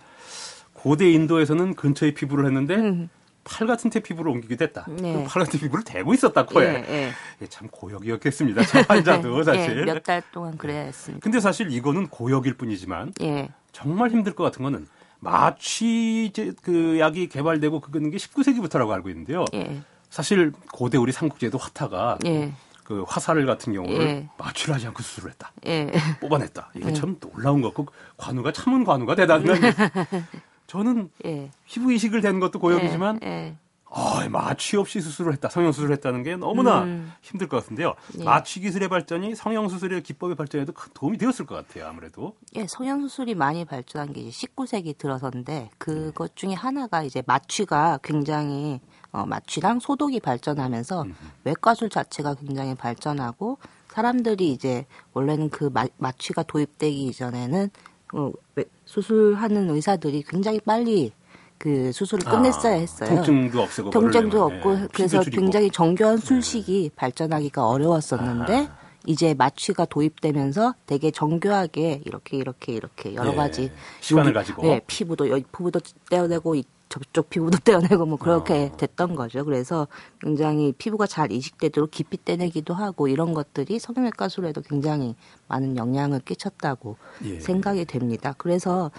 고대 0.72 1.08
인도에서는 1.12 1.76
근처에 1.76 2.12
피부를 2.12 2.46
했는데 2.46 2.74
음. 2.74 3.08
팔 3.44 3.66
같은 3.66 3.90
테 3.90 4.00
피부를 4.00 4.30
옮기게 4.32 4.56
됐다. 4.56 4.86
네. 4.88 5.12
그팔 5.14 5.44
같은 5.44 5.58
피부를 5.60 5.84
대고 5.84 6.14
있었다 6.14 6.46
코에. 6.46 6.64
예, 6.64 6.94
예. 6.94 7.12
이게 7.38 7.48
참 7.48 7.68
고역이었겠습니다. 7.68 8.64
저 8.64 8.80
환자도 8.88 9.42
사실. 9.44 9.80
예, 9.80 9.84
몇달 9.84 10.22
동안 10.32 10.56
그래야 10.56 10.82
했습니다. 10.82 11.22
근데 11.22 11.40
사실 11.40 11.70
이거는 11.70 12.08
고역일 12.08 12.54
뿐이지만 12.54 13.12
예. 13.22 13.48
정말 13.72 14.10
힘들 14.10 14.34
것 14.34 14.44
같은 14.44 14.62
거는 14.62 14.86
마취 15.18 16.32
그 16.62 16.98
약이 16.98 17.28
개발되고 17.28 17.80
그거는 17.80 18.10
게 18.10 18.16
19세기부터라고 18.16 18.90
알고 18.90 19.08
있는데요. 19.10 19.44
예. 19.54 19.82
사실 20.10 20.52
고대 20.72 20.98
우리 20.98 21.10
삼국제도 21.12 21.58
화타가 21.58 22.18
예. 22.26 22.52
그 22.84 23.04
화살 23.06 23.44
같은 23.46 23.72
경우를 23.72 24.00
예. 24.06 24.28
마취를 24.38 24.74
하지 24.74 24.86
않고 24.88 25.02
수술을 25.02 25.30
했다. 25.30 25.52
예. 25.66 25.90
뽑아냈다. 26.20 26.72
이게 26.74 26.92
참 26.92 27.16
놀라운 27.18 27.62
것 27.62 27.68
같고 27.68 27.86
관우가 28.16 28.52
참은 28.52 28.84
관우가 28.84 29.14
대단한. 29.14 29.46
저는 30.72 31.10
예. 31.26 31.50
피부 31.66 31.92
이식을 31.92 32.22
된 32.22 32.40
것도 32.40 32.58
고역이지만 32.58 33.20
예. 33.24 33.56
아, 33.90 34.26
마취 34.30 34.78
없이 34.78 35.02
수술을 35.02 35.34
했다. 35.34 35.50
성형 35.50 35.72
수술을 35.72 35.94
했다는 35.96 36.22
게 36.22 36.34
너무나 36.36 36.84
음. 36.84 37.12
힘들 37.20 37.46
것 37.46 37.58
같은데요. 37.58 37.92
예. 38.18 38.24
마취 38.24 38.58
기술의 38.60 38.88
발전이 38.88 39.34
성형 39.34 39.68
수술의 39.68 40.02
기법의 40.02 40.34
발전에도 40.34 40.72
큰 40.72 40.90
도움이 40.94 41.18
되었을 41.18 41.44
것 41.44 41.56
같아요. 41.56 41.88
아무래도. 41.88 42.36
예, 42.56 42.66
성형 42.66 43.02
수술이 43.02 43.34
많이 43.34 43.66
발전한 43.66 44.14
게 44.14 44.22
이제 44.22 44.46
19세기 44.46 44.96
들어서인데 44.96 45.68
그것 45.76 46.36
중에 46.36 46.54
하나가 46.54 47.02
이제 47.02 47.22
마취가 47.26 47.98
굉장히 48.02 48.80
어, 49.10 49.26
마취랑 49.26 49.78
소독이 49.78 50.20
발전하면서 50.20 51.04
외과술 51.44 51.90
자체가 51.90 52.36
굉장히 52.36 52.74
발전하고 52.74 53.58
사람들이 53.88 54.50
이제 54.52 54.86
원래는 55.12 55.50
그 55.50 55.64
마, 55.70 55.84
마취가 55.98 56.44
도입되기 56.44 57.08
이전에는 57.08 57.68
어, 58.14 58.30
외- 58.54 58.64
수술하는 58.96 59.70
의사들이 59.70 60.22
굉장히 60.28 60.60
빨리 60.60 61.12
그 61.56 61.90
수술을 61.92 62.24
끝냈어야 62.30 62.74
아, 62.74 62.76
했어요. 62.76 63.08
통증도 63.08 63.62
없애고 63.62 63.90
통증도 63.90 64.44
없고 64.44 64.74
예, 64.74 64.88
그래서. 64.92 65.22
네. 65.22 65.30
굉장히 65.30 65.70
정교한 65.70 66.18
술식이 66.18 66.90
발전하기가 66.96 67.66
어려웠었는데 67.66 68.66
아. 68.66 68.78
이제 69.06 69.32
마취가 69.32 69.86
도입되면서 69.86 70.74
되게 70.84 71.10
정교하게 71.10 72.02
이렇게 72.04 72.36
이렇게 72.36 72.72
이렇게 72.74 73.14
여러 73.14 73.32
예, 73.32 73.34
가지 73.36 73.72
시간을 74.00 74.34
가지고. 74.34 74.66
예, 74.66 74.80
피부도 74.86 75.30
여기 75.30 75.42
피부도 75.44 75.80
떼어내고 76.10 76.56
이- 76.56 76.64
저쪽 76.92 77.30
피부도 77.30 77.56
떼어내고 77.64 78.04
뭐 78.04 78.18
그렇게 78.18 78.70
어. 78.70 78.76
됐던 78.76 79.14
거죠. 79.14 79.46
그래서 79.46 79.88
굉장히 80.20 80.72
피부가 80.72 81.06
잘 81.06 81.32
이식되도록 81.32 81.90
깊이 81.90 82.22
떼내기도 82.22 82.74
하고 82.74 83.08
이런 83.08 83.32
것들이 83.32 83.78
성형외과 83.78 84.28
수술에도 84.28 84.60
굉장히 84.60 85.14
많은 85.48 85.78
영향을 85.78 86.20
끼쳤다고 86.20 86.96
예. 87.24 87.40
생각이 87.40 87.86
됩니다. 87.86 88.34
그래서 88.36 88.90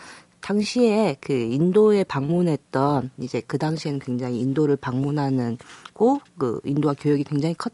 당시에 0.42 1.18
그 1.22 1.34
인도에 1.34 2.04
방문했던 2.04 3.12
이제 3.20 3.42
그 3.46 3.60
당시에는 3.60 4.00
굉장히 4.00 4.40
인도를 4.40 4.76
방문하는 4.76 5.60
고그 5.94 6.62
인도와 6.66 6.96
교역이 7.00 7.24
굉장히 7.26 7.54
컸 7.54 7.72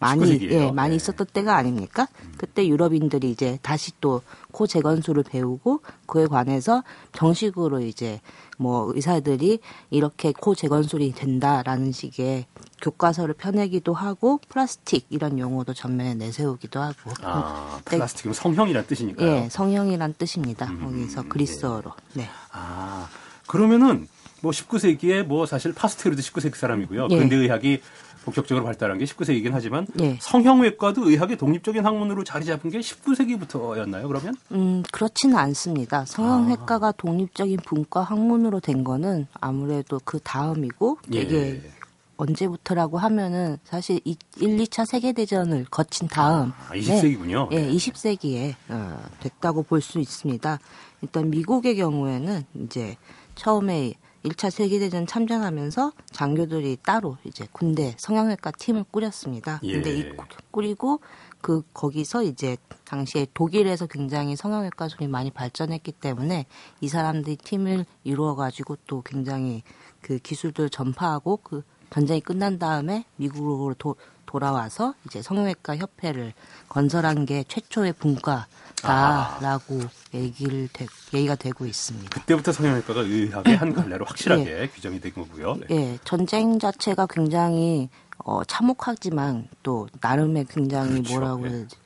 많이 0.00 0.22
19세기 0.24 0.50
예요. 0.50 0.60
예 0.60 0.72
많이 0.72 0.90
네. 0.90 0.96
있었던 0.96 1.26
때가 1.32 1.56
아닙니까? 1.56 2.06
그때 2.36 2.66
유럽인들이 2.66 3.30
이제 3.30 3.58
다시 3.62 3.98
또 4.00 4.20
코 4.54 4.68
재건술을 4.68 5.24
배우고 5.24 5.80
그에 6.06 6.26
관해서 6.26 6.84
정식으로 7.12 7.80
이제 7.80 8.20
뭐 8.58 8.92
의사들이 8.94 9.60
이렇게 9.90 10.32
코 10.32 10.54
재건술이 10.54 11.12
된다라는 11.12 11.92
식의 11.92 12.46
교과서를 12.80 13.34
펴내기도 13.34 13.94
하고 13.94 14.40
플라스틱 14.48 15.06
이런 15.10 15.38
용어도 15.38 15.72
전면에 15.72 16.14
내세우기도 16.14 16.80
하고 16.80 17.12
아, 17.22 17.78
네. 17.86 17.96
플라스틱은 17.96 18.34
성형이란 18.34 18.86
뜻이니까요. 18.86 19.26
예 19.26 19.48
성형이란 19.50 20.14
뜻입니다. 20.18 20.66
음, 20.66 20.84
거기서 20.84 21.22
그리스어로 21.28 21.92
네. 22.14 22.28
아, 22.52 23.08
그러면은 23.46 24.08
뭐 24.40 24.52
19세기에 24.52 25.22
뭐 25.22 25.46
사실 25.46 25.72
파스테르도 25.72 26.20
19세기 26.20 26.54
사람이고요. 26.54 27.08
예. 27.10 27.18
근대 27.18 27.36
의학이 27.36 27.80
본격적으로 28.24 28.64
발달한 28.64 28.98
게 28.98 29.04
19세기이긴 29.04 29.50
하지만 29.52 29.86
예. 30.00 30.16
성형외과도 30.20 31.08
의학의 31.08 31.36
독립적인 31.36 31.84
학문으로 31.84 32.24
자리 32.24 32.44
잡은 32.44 32.70
게 32.70 32.80
19세기부터였나요? 32.80 34.08
그러면? 34.08 34.34
음, 34.52 34.82
그렇지는 34.90 35.36
않습니다. 35.36 36.04
성형외과가 36.06 36.88
아. 36.88 36.92
독립적인 36.92 37.58
분과 37.66 38.02
학문으로 38.02 38.60
된 38.60 38.84
거는 38.84 39.26
아무래도 39.40 40.00
그 40.04 40.18
다음이고 40.20 40.98
이게 41.10 41.62
예. 41.64 41.70
언제부터라고 42.16 42.98
하면은 42.98 43.58
사실 43.64 44.00
이 44.04 44.16
1, 44.38 44.56
2차 44.58 44.86
세계대전을 44.86 45.66
거친 45.70 46.06
다음 46.08 46.52
아, 46.68 46.74
20세기군요. 46.74 47.48
네, 47.50 47.56
네. 47.56 47.68
예, 47.68 47.72
20세기에 47.72 48.54
어, 48.68 49.02
됐다고 49.20 49.64
볼 49.64 49.80
수 49.80 49.98
있습니다. 49.98 50.58
일단 51.02 51.28
미국의 51.30 51.76
경우에는 51.76 52.44
이제 52.62 52.96
처음에 53.34 53.94
1차 54.24 54.50
세계대전 54.50 55.06
참전하면서 55.06 55.92
장교들이 56.10 56.78
따로 56.82 57.18
이제 57.24 57.46
군대 57.52 57.94
성형외과 57.98 58.52
팀을 58.52 58.84
꾸렸습니다. 58.90 59.60
예. 59.64 59.72
근데 59.72 59.94
이 59.94 60.16
꾸- 60.16 60.24
꾸리고 60.50 61.00
그 61.42 61.62
거기서 61.74 62.22
이제 62.22 62.56
당시에 62.84 63.26
독일에서 63.34 63.86
굉장히 63.86 64.34
성형외과 64.34 64.88
수이 64.88 65.08
많이 65.08 65.30
발전했기 65.30 65.92
때문에 65.92 66.46
이 66.80 66.88
사람들이 66.88 67.36
팀을 67.36 67.84
이루어 68.02 68.34
가지고 68.34 68.76
또 68.86 69.02
굉장히 69.02 69.62
그 70.00 70.18
기술들을 70.18 70.70
전파하고 70.70 71.38
그 71.42 71.62
전쟁이 71.90 72.20
끝난 72.22 72.58
다음에 72.58 73.04
미국으로 73.16 73.74
도, 73.74 73.94
돌아와서 74.34 74.94
이제 75.06 75.22
성형외과 75.22 75.76
협회를 75.76 76.32
건설한 76.68 77.24
게 77.24 77.44
최초의 77.46 77.92
분과다라고 77.92 79.80
얘기를 80.12 80.68
되, 80.72 80.86
얘기가 81.12 81.36
되고 81.36 81.64
있습니다. 81.64 82.10
그때부터 82.10 82.50
성형외과가 82.50 83.02
의학의 83.02 83.56
한 83.56 83.72
갈래로 83.72 84.04
확실하게 84.04 84.70
규정이 84.74 85.00
된 85.00 85.14
거고요. 85.14 85.54
네. 85.54 85.66
예, 85.70 85.98
전쟁 86.02 86.58
자체가 86.58 87.06
굉장히 87.06 87.88
어, 88.18 88.42
참혹하지만 88.42 89.46
또 89.62 89.86
나름의 90.00 90.46
굉장히 90.50 90.94
그렇죠. 90.94 91.12
뭐라고 91.12 91.46
예. 91.46 91.50
해야 91.50 91.58
되지? 91.60 91.76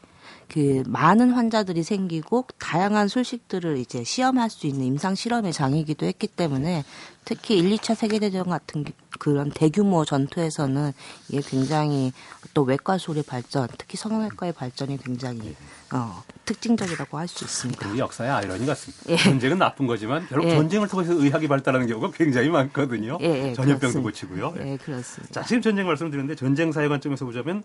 그 0.48 0.82
많은 0.86 1.32
환자들이 1.32 1.82
생기고 1.82 2.46
다양한 2.58 3.08
술식들을 3.08 3.76
이제 3.76 4.02
시험할 4.02 4.48
수 4.48 4.66
있는 4.66 4.86
임상 4.86 5.14
실험의 5.14 5.52
장이기도 5.52 6.06
했기 6.06 6.26
때문에 6.26 6.84
특히 7.28 7.58
1, 7.58 7.68
2차 7.76 7.94
세계대전 7.94 8.44
같은 8.48 8.84
기- 8.84 8.94
그런 9.18 9.50
대규모 9.50 10.06
전투에서는 10.06 10.92
이게 11.28 11.42
굉장히 11.46 12.10
또 12.54 12.62
외과술의 12.62 13.24
발전, 13.24 13.68
특히 13.76 13.98
성형외과의 13.98 14.54
발전이 14.54 14.96
굉장히 15.04 15.54
어, 15.92 16.22
특징적이라고 16.46 17.18
할 17.18 17.28
수 17.28 17.44
있습니다. 17.44 17.86
그게 17.86 17.98
역사의 17.98 18.30
아이러니 18.30 18.64
같습니다. 18.64 19.02
예. 19.10 19.16
전쟁은 19.18 19.58
나쁜 19.58 19.86
거지만 19.86 20.26
결국 20.28 20.48
예. 20.48 20.54
전쟁을 20.56 20.88
통해서 20.88 21.12
의학이 21.12 21.48
발달하는 21.48 21.86
경우가 21.86 22.12
굉장히 22.12 22.48
많거든요. 22.48 23.18
예, 23.20 23.48
예, 23.50 23.52
전염병도. 23.52 24.00
고치고요. 24.02 24.54
예. 24.60 24.72
예, 24.72 24.76
그렇습니다. 24.78 25.42
자, 25.42 25.46
지금 25.46 25.60
전쟁 25.60 25.86
말씀드렸는데 25.86 26.34
전쟁 26.34 26.72
사회 26.72 26.88
관점에서 26.88 27.26
보자면 27.26 27.62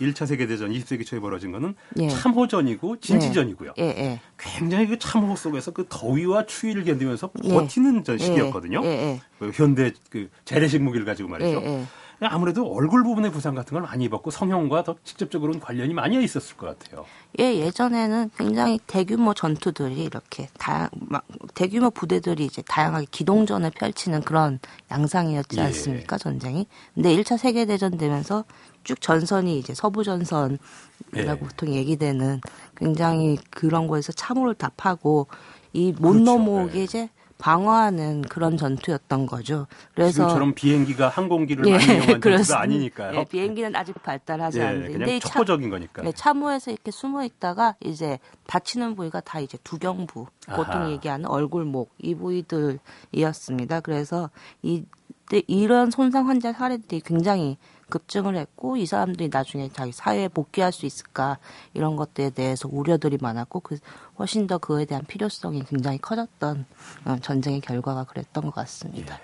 1차 0.00 0.26
세계대전 0.26 0.70
20세기 0.70 1.06
초에 1.06 1.20
벌어진 1.20 1.52
거는 1.52 1.74
예. 1.98 2.08
참호전이고 2.08 3.00
진지전이고요. 3.00 3.74
예, 3.78 3.82
예. 3.82 4.20
굉장히 4.38 4.86
그 4.86 4.98
참호 4.98 5.36
속에서 5.36 5.70
그 5.70 5.86
더위와 5.88 6.46
추위를 6.46 6.84
견디면서 6.84 7.30
예. 7.44 7.48
버티는 7.48 8.04
전 8.04 8.18
시기였거든요. 8.18 8.80
예, 8.84 8.88
예. 8.88 9.20
그 9.38 9.50
현대 9.54 9.92
그 10.10 10.28
재래식 10.44 10.82
무기를 10.82 11.06
가지고 11.06 11.28
말이죠. 11.28 11.60
예, 11.62 11.66
예. 11.66 11.86
아무래도 12.20 12.66
얼굴 12.72 13.02
부분의 13.02 13.32
부상 13.32 13.54
같은 13.54 13.74
걸 13.74 13.82
많이 13.82 14.04
입었고 14.04 14.30
성형과 14.30 14.84
더 14.84 14.96
직접적으로는 15.04 15.60
관련이 15.60 15.94
많이 15.94 16.22
있었을 16.22 16.56
것 16.56 16.78
같아요. 16.78 17.04
예, 17.38 17.56
예전에는 17.56 18.30
굉장히 18.38 18.78
대규모 18.86 19.34
전투들이 19.34 20.04
이렇게 20.04 20.48
다, 20.58 20.88
막, 20.94 21.24
대규모 21.54 21.90
부대들이 21.90 22.44
이제 22.44 22.62
다양하게 22.62 23.06
기동전을 23.10 23.70
펼치는 23.70 24.22
그런 24.22 24.58
양상이었지 24.90 25.58
예. 25.58 25.62
않습니까, 25.62 26.16
전쟁이? 26.18 26.66
근데 26.94 27.14
1차 27.16 27.36
세계대전 27.36 27.98
되면서 27.98 28.44
쭉 28.84 29.00
전선이 29.00 29.58
이제 29.58 29.74
서부 29.74 30.04
전선이라고 30.04 30.58
예. 31.16 31.38
보통 31.38 31.74
얘기되는 31.74 32.40
굉장히 32.76 33.38
그런 33.50 33.86
거에서 33.86 34.12
참호를 34.12 34.54
다 34.54 34.70
파고 34.76 35.26
이못 35.72 36.00
그렇죠. 36.00 36.18
넘어오게 36.24 36.78
예. 36.80 36.84
이제 36.84 37.08
방어하는 37.36 38.22
그런 38.22 38.56
전투였던 38.56 39.26
거죠. 39.26 39.66
그래서 39.94 40.12
지금처럼 40.12 40.54
비행기가 40.54 41.08
항공기를 41.08 41.66
예, 41.66 41.72
많이 41.72 41.84
이용한 41.84 42.00
전투가 42.06 42.20
그렇습니다. 42.20 42.60
아니니까요. 42.60 43.18
예, 43.18 43.24
비행기는 43.24 43.76
아직 43.76 44.02
발달하지 44.02 44.60
예, 44.60 44.64
않는데 44.64 44.92
그냥 44.92 45.20
촉보적인 45.20 45.68
거니까. 45.68 46.02
네, 46.02 46.12
참호에서 46.12 46.70
이렇게 46.70 46.90
숨어 46.90 47.24
있다가 47.24 47.74
이제 47.84 48.18
다치는 48.46 48.94
부위가 48.94 49.20
다 49.20 49.40
이제 49.40 49.58
두경부, 49.64 50.26
보통 50.46 50.74
아하. 50.74 50.90
얘기하는 50.90 51.26
얼굴목 51.26 51.92
이 51.98 52.14
부위들이었습니다. 52.14 53.80
그래서 53.80 54.30
이때 54.62 55.42
이런 55.46 55.90
손상 55.90 56.28
환자 56.28 56.52
사례들이 56.52 57.00
굉장히 57.00 57.58
급증을 57.94 58.36
했고 58.36 58.76
이 58.76 58.86
사람들이 58.86 59.28
나중에 59.32 59.70
자기 59.72 59.92
사회에 59.92 60.26
복귀할 60.26 60.72
수 60.72 60.84
있을까 60.84 61.38
이런 61.74 61.94
것들에 61.94 62.30
대해서 62.30 62.68
우려들이 62.70 63.18
많았고 63.20 63.60
그 63.60 63.78
훨씬 64.18 64.48
더 64.48 64.58
그에 64.58 64.84
대한 64.84 65.04
필요성이 65.04 65.62
굉장히 65.64 65.98
커졌던 65.98 66.66
어, 67.04 67.16
전쟁의 67.22 67.60
결과가 67.60 68.02
그랬던 68.04 68.46
것 68.46 68.54
같습니다. 68.56 69.20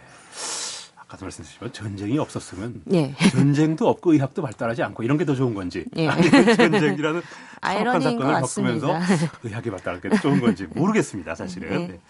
아까도 0.96 1.24
말씀드렸지만 1.24 1.72
전쟁이 1.72 2.18
없었으면 2.18 2.82
예. 2.92 3.12
전쟁도 3.32 3.88
없고 3.88 4.12
의학도 4.12 4.40
발달하지 4.42 4.84
않고 4.84 5.02
이런 5.02 5.18
게 5.18 5.24
더 5.24 5.34
좋은 5.34 5.52
건지 5.54 5.84
예. 5.96 6.06
아니면 6.06 6.54
전쟁이라는 6.54 7.22
참혹한 7.60 8.00
사건을 8.00 8.40
겪으면서. 8.40 9.00
의학이 9.42 9.70
발달하는 9.70 10.00
게더 10.00 10.16
좋은 10.22 10.40
건지 10.40 10.68
모르겠습니다 10.72 11.34
사실은 11.34 11.72
예. 11.72 11.86
네. 11.88 12.00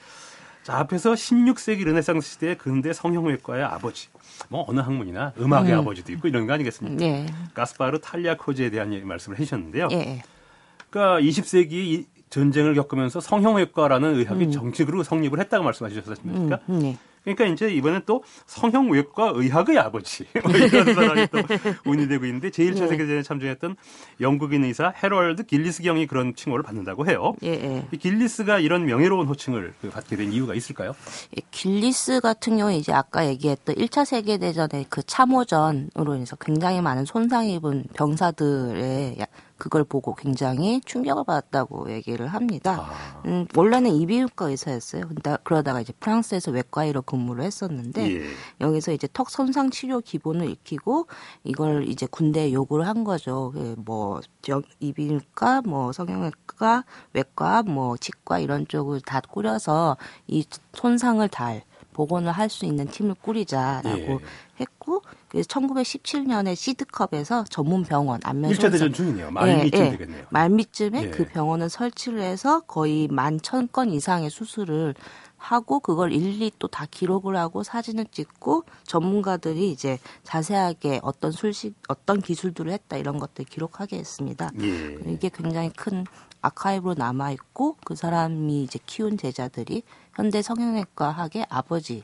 자, 0.62 0.78
앞에서 0.78 1.14
16세기 1.14 1.84
르네상스 1.84 2.28
시대의 2.32 2.58
근대 2.58 2.92
성형외과의 2.92 3.64
아버지. 3.64 4.08
뭐 4.48 4.64
어느 4.68 4.80
학문이나 4.80 5.32
음악의 5.38 5.72
음. 5.72 5.78
아버지도 5.78 6.12
있고 6.12 6.28
이런 6.28 6.46
거 6.46 6.52
아니겠습니까? 6.52 6.96
네. 6.98 7.26
가스파르 7.54 8.00
탈리아코즈에 8.00 8.70
대한 8.70 8.92
예- 8.92 9.00
말씀을 9.00 9.38
해주셨는데요. 9.38 9.88
예. 9.92 10.22
그러니까 10.90 11.20
20세기 11.20 11.72
이 11.72 12.06
전쟁을 12.28 12.74
겪으면서 12.74 13.20
성형외과라는 13.20 14.16
의학이 14.16 14.44
음. 14.46 14.52
정식으로 14.52 15.02
성립을 15.02 15.40
했다고 15.40 15.64
말씀하셨습니까? 15.64 16.60
음, 16.68 16.78
네. 16.80 16.98
그러니까 17.22 17.44
이제 17.46 17.70
이번엔 17.72 18.02
또 18.06 18.22
성형외과 18.46 19.32
의학의 19.34 19.78
아버지 19.78 20.24
뭐 20.42 20.52
이런 20.52 20.94
사람이 20.94 21.26
또 21.28 21.38
운이 21.84 22.08
되고 22.08 22.24
있는데 22.26 22.50
제1차 22.50 22.80
네. 22.80 22.88
세계대전에 22.88 23.22
참전했던 23.22 23.76
영국인 24.20 24.64
의사 24.64 24.92
헤럴드 25.02 25.44
길리스 25.44 25.82
경이 25.82 26.06
그런 26.06 26.34
칭호를 26.34 26.62
받는다고 26.62 27.06
해요. 27.06 27.34
예, 27.42 27.48
예. 27.50 27.86
이 27.92 27.96
길리스가 27.96 28.58
이런 28.58 28.86
명예로운 28.86 29.26
호칭을 29.26 29.74
그 29.80 29.90
받게 29.90 30.16
된 30.16 30.32
이유가 30.32 30.54
있을까요? 30.54 30.94
이 31.36 31.42
길리스 31.50 32.20
같은 32.20 32.56
경우에 32.56 32.76
이제 32.76 32.92
아까 32.92 33.26
얘기했던 33.26 33.74
1차 33.76 34.04
세계대전의 34.04 34.86
그 34.88 35.02
참호전으로 35.02 36.14
인해서 36.14 36.36
굉장히 36.36 36.80
많은 36.80 37.04
손상 37.04 37.46
입은 37.46 37.84
병사들의 37.94 39.16
야- 39.20 39.26
그걸 39.60 39.84
보고 39.84 40.14
굉장히 40.14 40.80
충격을 40.80 41.22
받았다고 41.24 41.92
얘기를 41.92 42.26
합니다. 42.26 42.88
아. 42.90 43.22
음, 43.26 43.46
원래는 43.54 43.92
이비인후과 43.92 44.48
의사였어요. 44.48 45.06
근데 45.06 45.36
그러다가 45.44 45.80
이제 45.82 45.92
프랑스에서 46.00 46.50
외과의로 46.50 47.02
근무를 47.02 47.44
했었는데 47.44 48.16
예. 48.16 48.22
여기서 48.60 48.92
이제 48.92 49.06
턱 49.12 49.30
손상 49.30 49.70
치료 49.70 50.00
기본을 50.00 50.48
익히고 50.50 51.06
이걸 51.44 51.86
이제 51.86 52.06
군대에 52.10 52.52
요구를 52.52 52.88
한 52.88 53.04
거죠. 53.04 53.52
그뭐 53.54 54.22
정- 54.42 54.62
이비인후과, 54.80 55.62
뭐 55.66 55.92
성형외과, 55.92 56.84
외과, 57.12 57.62
뭐 57.62 57.96
치과 57.98 58.38
이런 58.38 58.66
쪽을 58.66 59.02
다 59.02 59.20
꾸려서 59.20 59.98
이 60.26 60.44
손상을 60.72 61.28
달 61.28 61.62
복원을 61.92 62.32
할 62.32 62.48
수 62.48 62.64
있는 62.64 62.86
팀을 62.86 63.14
꾸리자라고 63.20 63.98
예. 63.98 64.18
했고 64.58 65.02
그래서 65.30 65.46
1917년에 65.48 66.56
시드컵에서 66.56 67.44
전문 67.50 67.84
병원 67.84 68.20
안면 68.24 68.50
1차 68.52 68.70
대전 68.70 68.92
중이네요. 68.92 69.30
말미쯤 69.30 69.78
예, 69.78 69.86
예. 69.86 69.90
되겠네요. 69.92 70.24
말미쯤에 70.30 71.02
예. 71.04 71.10
그 71.10 71.24
병원을 71.26 71.70
설치를 71.70 72.20
해서 72.20 72.60
거의 72.60 73.08
만 73.08 73.38
천 73.40 73.68
건 73.68 73.90
이상의 73.92 74.28
수술을 74.30 74.94
하고 75.36 75.80
그걸 75.80 76.12
일일이 76.12 76.50
또 76.58 76.66
다 76.68 76.86
기록을 76.90 77.36
하고 77.36 77.62
사진을 77.62 78.06
찍고 78.10 78.64
전문가들이 78.84 79.70
이제 79.70 79.98
자세하게 80.24 81.00
어떤 81.02 81.30
술식 81.32 81.74
어떤 81.88 82.20
기술들을 82.20 82.70
했다 82.72 82.96
이런 82.96 83.18
것들 83.18 83.44
기록하게 83.46 83.98
했습니다. 83.98 84.50
예. 84.60 84.98
이게 85.06 85.30
굉장히 85.32 85.70
큰 85.70 86.04
아카이브로 86.42 86.94
남아 86.94 87.30
있고 87.32 87.76
그 87.84 87.94
사람이 87.94 88.64
이제 88.64 88.78
키운 88.86 89.16
제자들이 89.16 89.82
현대 90.14 90.42
성형외과 90.42 91.10
학의 91.10 91.46
아버지 91.48 92.02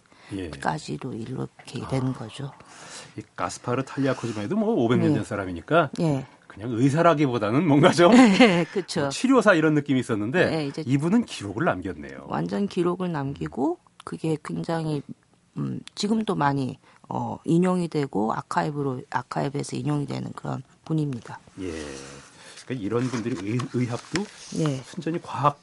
까지도 0.61 1.15
예. 1.15 1.19
이렇게 1.19 1.87
된 1.89 2.13
거죠. 2.13 2.53
이 3.17 3.23
가스파르 3.35 3.85
탈리아코즈만 3.85 4.45
해도 4.45 4.57
뭐 4.57 4.75
500년 4.89 5.01
된 5.01 5.15
네. 5.15 5.25
사람이니까 5.25 5.91
예, 6.01 6.27
그냥 6.47 6.73
의사라기보다는 6.73 7.67
뭔가 7.67 7.93
좀 7.93 8.13
그렇죠. 8.73 9.09
치료사 9.09 9.55
이런 9.55 9.75
느낌이 9.75 10.01
있었는데 10.01 10.71
네, 10.73 10.83
이분은 10.85 11.25
기록을 11.25 11.65
남겼네요. 11.65 12.27
완전 12.29 12.67
기록을 12.67 13.13
남기고 13.13 13.79
그게 14.05 14.37
굉장히 14.45 15.03
음, 15.57 15.81
지금도 15.95 16.35
많이 16.35 16.79
어, 17.09 17.39
인용이 17.45 17.89
되고 17.89 18.33
아카이브로 18.33 19.03
아카이브에서 19.11 19.77
인용이 19.77 20.07
되는 20.07 20.33
그런 20.33 20.63
분입니다. 20.85 21.39
예. 21.61 21.73
그러니까 22.65 22.85
이런 22.85 23.05
분들이 23.09 23.37
의, 23.49 23.59
의학도 23.73 24.25
네, 24.59 24.83
순전히 24.87 25.21
과학 25.23 25.59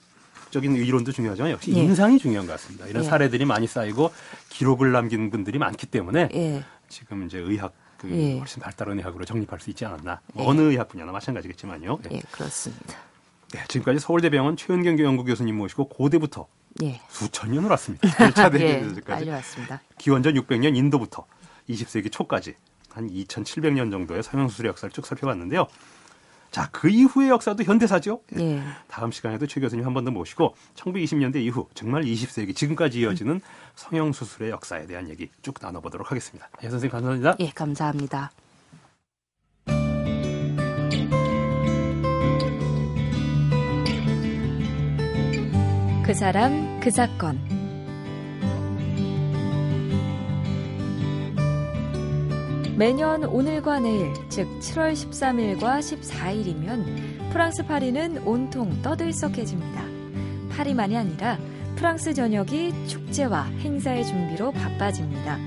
적인 0.54 0.76
이론도 0.76 1.12
중요하지만 1.12 1.52
역시 1.52 1.74
예. 1.76 1.82
인상이 1.82 2.18
중요한 2.20 2.46
것 2.46 2.54
같습니다. 2.54 2.86
이런 2.86 3.04
예. 3.04 3.08
사례들이 3.08 3.44
많이 3.44 3.68
쌓이고 3.68 4.12
기록을 4.50 4.92
남긴 4.92 5.30
분들이 5.30 5.58
많기 5.58 5.88
때문에 5.88 6.30
예, 6.34 6.64
지금 6.88 7.26
이제 7.26 7.40
의학 7.40 7.74
그 7.98 8.10
예. 8.12 8.38
훨씬 8.38 8.62
발달한 8.62 8.98
의학으로 9.00 9.26
정립할 9.26 9.60
수 9.60 9.70
있지 9.72 9.86
않았나. 9.86 10.22
뭐 10.34 10.46
예. 10.46 10.48
어느 10.48 10.62
의학 10.62 10.88
분야나 10.90 11.12
마찬가지겠지만요. 11.12 12.00
예. 12.12 12.16
예, 12.18 12.22
그렇습니다. 12.32 12.96
네, 13.52 13.64
지금까지 13.68 14.00
서울대병원 14.00 14.58
최은경 14.58 15.00
연구 15.00 15.24
교수님 15.24 15.58
모시고 15.58 15.90
고대부터 15.90 16.48
예, 16.84 17.02
수천 17.10 17.52
년을 17.52 17.70
왔습니다. 17.72 18.08
1차 18.30 18.54
예, 18.56 18.80
대전까지 18.80 19.30
왔습니다. 19.30 19.82
기원전 19.98 20.36
600년 20.36 20.76
인도부터 20.76 21.26
20세기 21.70 22.12
초까지 22.12 22.56
한 22.90 23.10
2700년 23.10 23.90
정도의 23.92 24.22
성형수술의 24.22 24.70
역사를 24.70 24.92
쭉 24.92 25.06
살펴봤는데요. 25.06 25.68
자, 26.54 26.70
그 26.72 26.88
이후의 26.88 27.30
역사도 27.30 27.64
현대사죠. 27.64 28.22
예, 28.40 28.62
다음 28.88 29.12
시간에도 29.12 29.48
최 29.48 29.60
교수님 29.60 29.84
한 29.88 29.94
번 29.96 30.06
더 30.06 30.12
모시고 30.12 30.54
1920년대 30.76 31.38
이후 31.38 31.68
정말 31.74 32.04
20세기 32.04 32.56
지금까지 32.56 33.00
이어지는 33.00 33.42
성형수술의 33.76 34.52
역사에 34.52 34.86
대한 34.86 35.10
얘기 35.10 35.30
쭉 35.42 35.56
나눠보도록 35.60 36.12
하겠습니다. 36.12 36.48
예, 36.62 36.70
선생님 36.70 36.92
감사합니다. 36.92 37.36
예, 37.40 37.50
감사합니다. 37.50 38.32
그 46.06 46.14
사람 46.14 46.80
그 46.82 46.92
사건 46.92 47.40
매년 52.76 53.24
오늘과 53.24 53.82
내일 53.82 54.12
즉 54.30 54.48
7월 54.60 54.94
13일과 54.94 55.80
14일이면 55.80 57.30
프랑스 57.32 57.64
파리는 57.64 58.18
온통 58.26 58.82
떠들썩해집니다. 58.82 59.84
파리만이 60.50 60.98
아니라 60.98 61.38
프랑스 61.76 62.16
전역이 62.16 62.88
축제와 62.88 63.44
행사의 63.60 64.06
준비로 64.08 64.52
바빠집니다. 64.54 65.38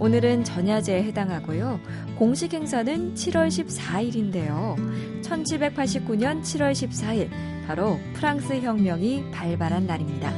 오늘은 0.00 0.42
전야제에 0.42 1.04
해당하고요. 1.04 1.78
공식 2.16 2.52
행사는 2.52 3.14
7월 3.14 3.46
14일인데요. 3.48 4.74
1789년 5.22 6.42
7월 6.42 6.72
14일 6.72 7.30
바로 7.68 8.00
프랑스 8.14 8.52
혁명이 8.54 9.30
발발한 9.30 9.86
날입니다. 9.86 10.32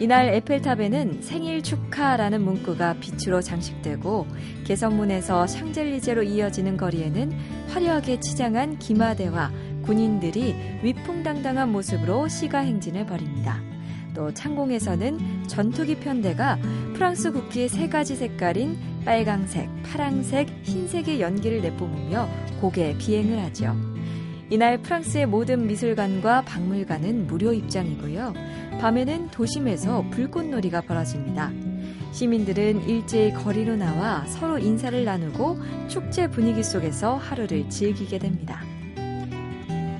이날 0.00 0.30
에펠탑에는 0.30 1.20
생일 1.20 1.62
축 1.62 1.79
하라는 2.08 2.42
문구가 2.42 2.94
빛으로 3.00 3.40
장식되고 3.40 4.26
개선문에서 4.64 5.46
샹젤리제로 5.46 6.22
이어지는 6.22 6.76
거리에는 6.76 7.32
화려하게 7.68 8.20
치장한 8.20 8.78
기마대와 8.78 9.50
군인들이 9.82 10.54
위풍당당한 10.82 11.70
모습으로 11.72 12.28
시가 12.28 12.60
행진을 12.60 13.06
벌입니다. 13.06 13.60
또 14.14 14.32
창공에서는 14.32 15.46
전투기 15.46 15.96
편대가 15.96 16.58
프랑스 16.94 17.32
국기의 17.32 17.68
세 17.68 17.88
가지 17.88 18.16
색깔인 18.16 18.76
빨강색, 19.04 19.68
파랑색, 19.84 20.48
흰색의 20.62 21.20
연기를 21.20 21.62
내뿜으며 21.62 22.28
곡에 22.60 22.96
비행을 22.98 23.38
하죠. 23.44 23.74
이날 24.50 24.78
프랑스의 24.78 25.26
모든 25.26 25.68
미술관과 25.68 26.42
박물관은 26.42 27.28
무료 27.28 27.52
입장이고요. 27.52 28.34
밤에는 28.80 29.30
도심에서 29.30 30.06
불꽃놀이가 30.10 30.80
벌어집니다. 30.80 31.52
시민들은 32.12 32.88
일제히 32.88 33.30
거리로 33.30 33.76
나와 33.76 34.24
서로 34.24 34.58
인사를 34.58 35.04
나누고 35.04 35.58
축제 35.88 36.28
분위기 36.28 36.64
속에서 36.64 37.16
하루를 37.16 37.68
즐기게 37.68 38.18
됩니다. 38.18 38.62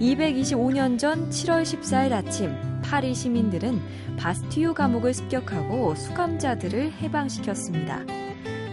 225년 0.00 0.98
전 0.98 1.28
7월 1.28 1.62
14일 1.62 2.12
아침 2.12 2.56
파리 2.82 3.14
시민들은 3.14 3.78
바스티유 4.16 4.72
감옥을 4.72 5.12
습격하고 5.12 5.94
수감자들을 5.94 6.92
해방시켰습니다. 7.02 8.00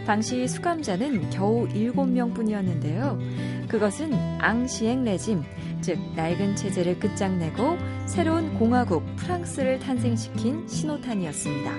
당시 0.06 0.48
수감자는 0.48 1.32
겨우 1.32 1.68
7명 1.68 2.34
뿐이었는데요. 2.34 3.20
그것은 3.68 4.14
앙시행 4.40 5.04
레짐, 5.04 5.44
즉 5.82 6.00
낡은 6.16 6.56
체제를 6.56 7.00
끝장내고 7.00 7.78
새로운 8.06 8.54
공화국 8.56 9.04
프랑스를 9.16 9.80
탄생시킨 9.80 10.68
신호탄이었습니다. 10.68 11.72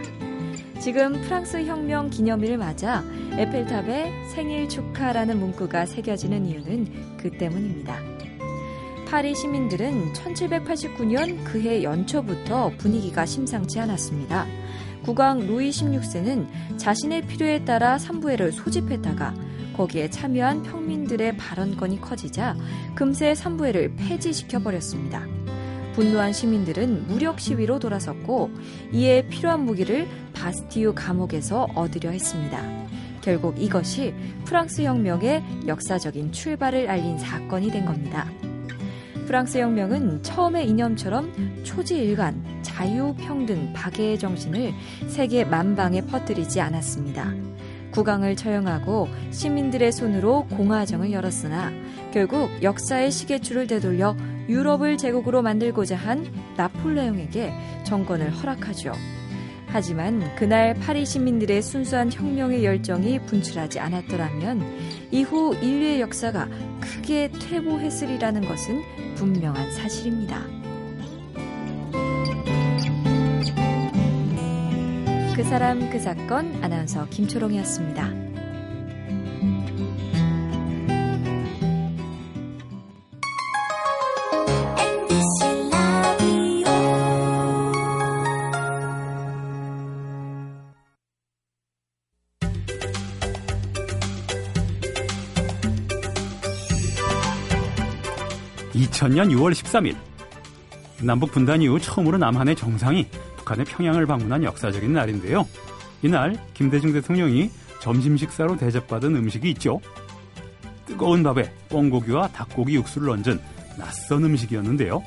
지금 0.81 1.21
프랑스 1.23 1.65
혁명 1.65 2.09
기념일을 2.09 2.57
맞아 2.57 3.03
에펠탑에 3.33 4.29
생일 4.29 4.69
축하라는 4.69 5.39
문구가 5.39 5.87
새겨지는 5.87 6.47
이유는 6.47 7.17
그 7.19 7.31
때문입니다. 7.37 7.97
파리 9.09 9.35
시민들은 9.35 10.13
1789년 10.13 11.43
그해 11.45 11.83
연초부터 11.83 12.73
분위기가 12.79 13.25
심상치 13.27 13.81
않았습니다. 13.81 14.47
국왕 15.03 15.47
루이 15.47 15.71
16세는 15.71 16.47
자신의 16.77 17.23
필요에 17.23 17.65
따라 17.65 17.97
삼부회를 17.97 18.53
소집했다가 18.53 19.35
거기에 19.79 20.11
참여한 20.11 20.65
평민들의 20.65 21.37
발언권이 21.37 22.01
커지자 22.01 22.57
금세 22.97 23.37
삼부회를 23.37 23.95
폐지시켜 23.95 24.59
버렸습니다. 24.59 25.25
분노한 25.95 26.33
시민들은 26.33 27.07
무력 27.07 27.39
시위로 27.39 27.79
돌아섰고 27.79 28.51
이에 28.93 29.29
필요한 29.29 29.65
무기를 29.65 30.09
바스티유 30.35 30.95
감옥에서 30.97 31.69
얻으려 31.77 32.11
했습니다. 32.11 32.61
결국 33.21 33.61
이것이 33.61 34.15
프랑스 34.45 34.83
혁명의 34.83 35.45
역사적인 35.69 36.33
출발을 36.33 36.91
알린 36.91 37.17
사건이 37.19 37.71
된 37.71 37.85
겁니다. 37.85 38.29
프랑스 39.27 39.59
혁명은 39.59 40.25
처음의 40.25 40.69
이념처럼 40.69 41.63
토지 41.65 41.99
일관, 41.99 42.43
자유, 42.63 43.15
평등, 43.17 43.73
박애의 43.75 44.19
정신을 44.19 44.73
세계 45.07 45.45
만방에 45.45 46.01
퍼뜨리지 46.07 46.61
않았습니다. 46.61 47.33
국왕을 47.99 48.37
처형하고 48.37 49.09
시민들의 49.33 49.91
손으로 49.91 50.47
공화정을 50.51 51.11
열었으나 51.11 51.73
결국 52.13 52.49
역사의 52.63 53.11
시계추를 53.11 53.67
되돌려 53.67 54.17
유럽을 54.49 54.97
제국으로 54.97 55.43
만들고자 55.43 55.97
한 55.97 56.25
나폴레옹에게 56.57 57.53
정권을 57.83 58.31
허락하죠. 58.31 58.93
하지만 59.67 60.35
그날 60.37 60.75
파리 60.75 61.05
시민들의 61.05 61.61
순수한 61.61 62.13
혁명의 62.13 62.65
열정이 62.65 63.19
분출하지 63.27 63.81
않았더라면 63.81 64.63
이후 65.11 65.55
인류의 65.61 66.01
역사가 66.01 66.49
크게 66.81 67.33
퇴보했으리라는 67.33 68.47
것은 68.47 68.81
분명한 69.17 69.73
사실입니다. 69.73 70.58
그 75.39 75.45
사람 75.45 75.89
그 75.89 76.01
사건 76.01 76.53
아나운서 76.65 77.09
김초롱이었습니다. 77.11 78.13
(2000년 98.75 99.31
6월 99.31 99.53
13일) 99.53 100.18
남북 101.03 101.33
분단 101.33 101.63
이후 101.63 101.79
처음으로 101.81 102.19
남한의 102.19 102.57
정상이 102.57 103.07
북한의 103.37 103.65
평양을 103.67 104.07
방문한 104.07 104.45
역사적인 104.45 104.93
날인데요. 104.93 105.47
이날 106.03 106.37
김대중 106.55 106.93
대통령이 106.93 107.51
점심 107.81 108.17
식사로 108.17 108.57
대접받은 108.57 109.15
음식이 109.15 109.51
있죠. 109.51 109.81
뜨거운 110.87 111.23
밥에 111.23 111.53
뻥고기와 111.69 112.29
닭고기 112.29 112.75
육수를 112.75 113.11
얹은 113.11 113.41
낯선 113.77 114.25
음식이었는데요. 114.25 115.03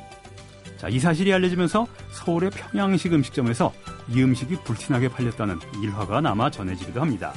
자, 0.78 0.88
이 0.88 1.00
사실이 1.00 1.32
알려지면서 1.34 1.86
서울의 2.12 2.52
평양식 2.52 3.14
음식점에서 3.14 3.74
이 4.10 4.24
음식이 4.24 4.58
불티나게 4.64 5.10
팔렸다는 5.10 5.60
일화가 5.84 6.22
남아 6.22 6.52
전해지기도 6.52 7.02
합니다. 7.02 7.34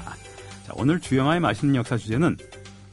자, 0.67 0.73
오늘 0.77 1.01
주영아의 1.01 1.41
맛있는 1.41 1.75
역사 1.75 1.97
주제는 1.97 2.37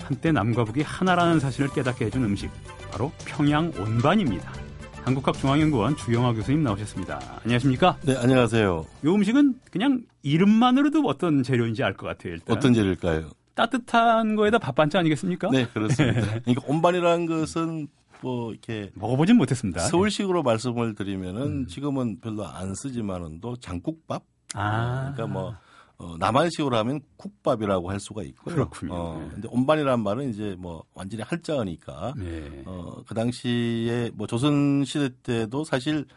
한때 0.03 0.31
남과 0.31 0.65
북이 0.65 0.81
하나라는 0.81 1.39
사실을 1.39 1.69
깨닫게 1.69 2.05
해준 2.05 2.25
음식, 2.25 2.49
바로 2.91 3.11
평양 3.25 3.71
온반입니다. 3.77 4.60
한국학중앙연구원 5.03 5.95
주영아 5.97 6.33
교수님 6.33 6.63
나오셨습니다. 6.63 7.19
안녕하십니까? 7.43 7.97
네, 8.03 8.15
안녕하세요. 8.17 8.85
이 9.03 9.07
음식은 9.07 9.55
그냥 9.71 10.03
이름만으로도 10.23 11.01
어떤 11.07 11.43
재료인지 11.43 11.83
알 11.83 11.93
것 11.95 12.07
같아요. 12.07 12.33
일단. 12.33 12.55
어떤 12.55 12.73
재료일까요? 12.73 13.29
따뜻한 13.55 14.35
거에다 14.35 14.59
밥 14.59 14.75
반찬 14.75 14.99
아니겠습니까? 15.01 15.49
네, 15.51 15.65
그렇습니다. 15.73 16.21
그러니까 16.45 16.61
온반이라는 16.67 17.25
것은 17.25 17.87
뭐 18.21 18.51
이렇게 18.51 18.91
먹어보진 18.95 19.37
못했습니다. 19.37 19.81
서울식으로 19.81 20.43
말씀을 20.43 20.93
드리면은 20.95 21.41
음. 21.41 21.67
지금은 21.67 22.19
별로 22.21 22.45
안 22.45 22.73
쓰지만은도 22.75 23.57
장국밥. 23.57 24.23
아, 24.53 25.11
그러니까 25.15 25.27
뭐 25.27 25.55
어, 26.01 26.17
남한식으로 26.17 26.75
하면 26.77 26.99
국밥이라고 27.17 27.91
할 27.91 27.99
수가 27.99 28.23
있고요. 28.23 28.55
그렇군요. 28.55 28.93
어, 28.93 29.19
네. 29.19 29.29
근데 29.35 29.47
온반이라는 29.51 30.03
말은 30.03 30.31
이제 30.31 30.55
뭐 30.57 30.83
완전히 30.95 31.21
한자어니까 31.21 32.15
네. 32.17 32.63
어, 32.65 33.03
그 33.05 33.13
당시에 33.13 34.09
뭐 34.15 34.25
조선 34.25 34.83
시대 34.83 35.09
때도 35.21 35.63
사실 35.63 36.07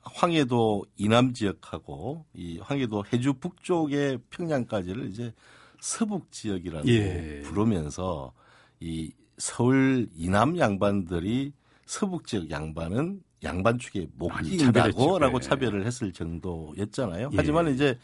황해도 0.00 0.86
이남 0.96 1.34
지역하고 1.34 2.24
이 2.32 2.58
황해도 2.58 3.04
해주 3.12 3.34
북쪽의 3.34 4.20
평양까지를 4.30 5.10
이제 5.10 5.34
서북 5.78 6.32
지역이라고 6.32 6.88
예. 6.88 7.42
부르면서 7.44 8.32
이 8.80 9.12
서울 9.36 10.08
이남 10.16 10.58
양반들이 10.58 11.52
서북 11.84 12.26
지역 12.26 12.50
양반은 12.50 13.20
양반 13.44 13.78
축에 13.78 14.08
못. 14.14 14.30
끼인다고라고 14.42 15.36
예. 15.36 15.40
차별을 15.40 15.84
했을 15.86 16.12
정도였잖아요. 16.12 17.28
예. 17.30 17.36
하지만 17.36 17.68
이제 17.68 17.98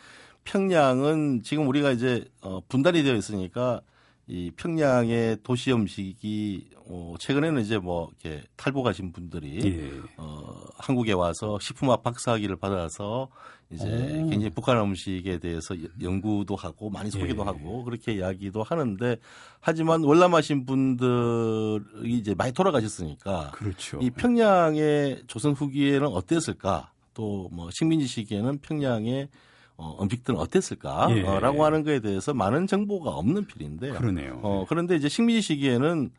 평양은 0.45 1.43
지금 1.43 1.67
우리가 1.69 1.91
이제 1.93 2.25
어, 2.43 2.61
분단이 2.69 3.03
되어 3.03 3.15
있으니까 3.15 3.81
이 4.27 4.51
평양의 4.57 5.39
도시 5.43 5.73
음식이 5.73 6.71
어, 6.87 7.15
최근에는 7.19 7.61
이제 7.63 7.79
뭐 7.79 8.11
이렇게 8.23 8.43
탈북하신 8.57 9.13
분들이 9.13 9.59
예. 9.65 9.91
어, 10.17 10.63
한국에 10.77 11.13
와서 11.13 11.59
식품학 11.61 12.03
박사학위를 12.03 12.57
받아서 12.57 13.29
이제 13.71 13.85
오. 13.87 14.29
굉장히 14.29 14.51
북한 14.51 14.79
음식에 14.79 15.39
대해서 15.39 15.75
여- 15.83 15.89
연구도 16.03 16.57
하고 16.57 16.91
많이 16.91 17.11
소개도 17.11 17.41
예. 17.43 17.47
하고 17.47 17.85
그렇게 17.85 18.15
이야기도 18.15 18.63
하는데 18.63 19.17
하지만 19.61 20.03
월남하신 20.05 20.67
분들이 20.67 22.19
이제 22.19 22.35
많이 22.35 22.53
돌아가셨으니까 22.53 23.51
그렇죠. 23.53 23.99
이 24.03 24.11
평양의 24.11 25.25
조선 25.27 25.53
후기에는 25.53 26.07
어땠을까? 26.07 26.91
또 27.15 27.49
뭐 27.53 27.71
식민지 27.73 28.07
시기에는 28.07 28.59
평양의 28.59 29.29
어, 29.77 29.99
음식들은 30.03 30.39
어땠을까? 30.39 31.09
예. 31.17 31.23
어, 31.23 31.41
라고 31.41 31.65
하는 31.65 31.83
거에 31.83 32.01
대해서 32.01 32.33
많은 32.33 32.67
정보가 32.67 33.11
없는 33.11 33.47
편인데요. 33.47 33.95
그러네요. 33.95 34.41
어, 34.43 34.67
그런데 34.69 34.97
이제 34.97 35.09
식민지 35.09 35.43
시기에는 35.43 36.11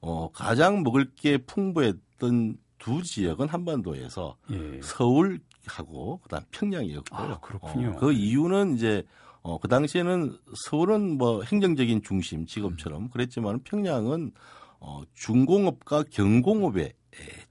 어, 0.00 0.30
가장 0.32 0.82
먹을 0.82 1.10
게 1.14 1.38
풍부했던 1.38 2.58
두 2.78 3.02
지역은 3.02 3.48
한반도에서 3.48 4.36
예. 4.50 4.80
서울하고 4.82 6.20
그다음 6.22 6.42
평양이었고요. 6.50 7.18
아, 7.18 7.40
그렇군요. 7.40 7.90
어, 7.90 7.96
그 7.96 8.12
이유는 8.12 8.74
이제 8.74 9.04
어, 9.42 9.58
그 9.58 9.68
당시에는 9.68 10.36
서울은 10.56 11.16
뭐 11.16 11.42
행정적인 11.42 12.02
중심 12.02 12.46
직업처럼 12.46 13.10
그랬지만 13.10 13.60
평양은 13.62 14.32
어, 14.80 15.02
중공업과 15.14 16.04
경공업의 16.10 16.92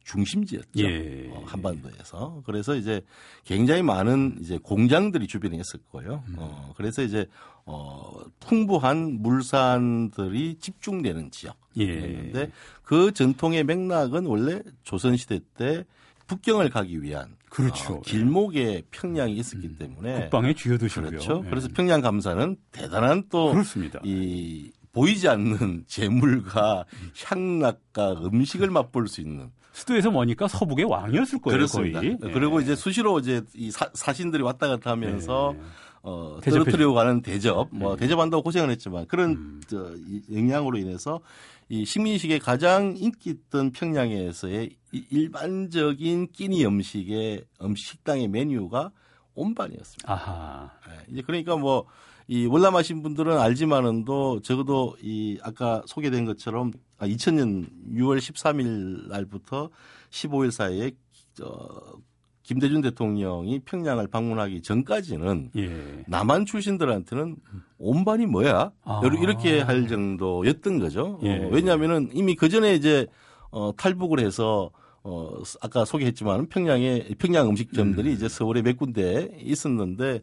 중심지였죠. 0.04 0.80
예. 0.80 1.30
어, 1.32 1.44
한반도에서. 1.46 2.42
그래서 2.46 2.76
이제 2.76 3.02
굉장히 3.46 3.82
많은 3.82 4.38
이제 4.42 4.58
공장들이 4.62 5.28
주변에 5.28 5.58
거예요. 5.92 6.24
음. 6.28 6.36
어, 6.38 6.74
그래서 6.76 7.02
이제 7.02 7.26
어, 7.66 8.22
풍부한 8.40 9.22
물산들이 9.22 10.56
집중되는 10.60 11.32
지역이었는데 11.32 12.40
예. 12.40 12.52
그 12.84 13.14
전통의 13.14 13.64
맥락은 13.64 14.26
원래 14.26 14.62
조선시대 14.84 15.40
때 15.56 15.86
북경을 16.28 16.70
가기 16.70 17.02
위한 17.02 17.36
그렇죠. 17.50 17.96
어, 17.96 18.02
길목에 18.02 18.84
평양이 18.92 19.36
있었기 19.36 19.78
때문에 19.78 20.22
국방의 20.22 20.56
주요 20.56 20.78
도시고요. 20.78 21.10
그렇죠. 21.10 21.44
예. 21.46 21.50
그래서 21.50 21.70
평양 21.74 22.02
감사는 22.02 22.58
대단한 22.72 23.24
또 23.30 23.52
그렇습니다. 23.52 24.00
이 24.04 24.72
보이지 24.92 25.28
않는 25.28 25.86
재물과 25.88 26.86
향락과 27.24 28.22
음식을 28.26 28.70
맛볼 28.70 29.08
수 29.08 29.22
있는 29.22 29.52
수도에서 29.74 30.12
머니까 30.12 30.48
서북의 30.48 30.86
왕이었을 30.86 31.42
거예요, 31.42 31.58
그렇습니다. 31.58 32.00
거의. 32.00 32.18
그리고 32.20 32.60
예. 32.60 32.64
이제 32.64 32.76
수시로 32.76 33.20
이제 33.20 33.42
이 33.56 33.72
사, 33.72 33.90
사신들이 33.94 34.44
왔다 34.44 34.68
갔다 34.68 34.92
하면서 34.92 35.54
예. 35.58 35.62
어, 36.04 36.40
떨어뜨리고 36.44 36.94
가는 36.94 37.22
대접, 37.22 37.70
뭐 37.72 37.94
예. 37.94 37.98
대접한다고 37.98 38.44
고생을 38.44 38.70
했지만 38.70 39.08
그런 39.08 39.32
음. 39.32 39.62
저, 39.68 39.94
이 39.96 40.22
영향으로 40.32 40.78
인해서 40.78 41.22
이 41.70 41.86
식민식의 41.86 42.40
가장 42.40 42.94
인기 42.96 43.32
있던 43.32 43.72
평양에서의 43.72 44.70
이 44.92 45.06
일반적인 45.10 46.32
끼니 46.32 46.66
음식의 46.66 47.44
음식 47.64 47.88
식당의 47.88 48.28
메뉴가 48.28 48.92
온반이었습니다. 49.34 50.12
아하. 50.12 50.70
예, 50.90 51.12
이제 51.12 51.22
그러니까 51.26 51.58
뭐 51.58 51.86
이 52.28 52.46
월남하신 52.46 53.04
분들은 53.04 53.38
알지만은도 53.38 54.42
적어도 54.42 54.96
이 55.02 55.38
아까 55.42 55.82
소개된 55.86 56.26
것처럼 56.26 56.72
2000년 57.00 57.68
6월 57.96 58.18
13일 58.18 59.08
날부터 59.10 59.70
15일 60.10 60.52
사이에 60.52 60.92
저 61.34 61.98
김대중 62.44 62.82
대통령이 62.82 63.60
평양을 63.60 64.08
방문하기 64.08 64.62
전까지는 64.62 65.52
예. 65.56 66.04
남한 66.08 66.46
출신들한테는 66.46 67.38
온반이 67.78 68.26
뭐야? 68.26 68.72
아. 68.84 69.02
이렇게 69.04 69.62
할 69.62 69.88
정도였던 69.88 70.80
거죠. 70.80 71.20
예. 71.24 71.38
어, 71.38 71.50
왜냐하면은 71.50 72.10
이미 72.14 72.36
그 72.36 72.50
전에 72.50 72.76
이제 72.76 73.08
어, 73.50 73.72
탈북을 73.76 74.20
해서 74.20 74.72
어, 75.04 75.42
아까 75.62 75.86
소개했지만 75.86 76.48
평양에 76.48 77.10
평양 77.18 77.50
음식점들이 77.50 78.10
음. 78.10 78.14
이제 78.14 78.28
서울에 78.28 78.62
몇 78.62 78.78
군데 78.78 79.30
있었는데 79.40 80.22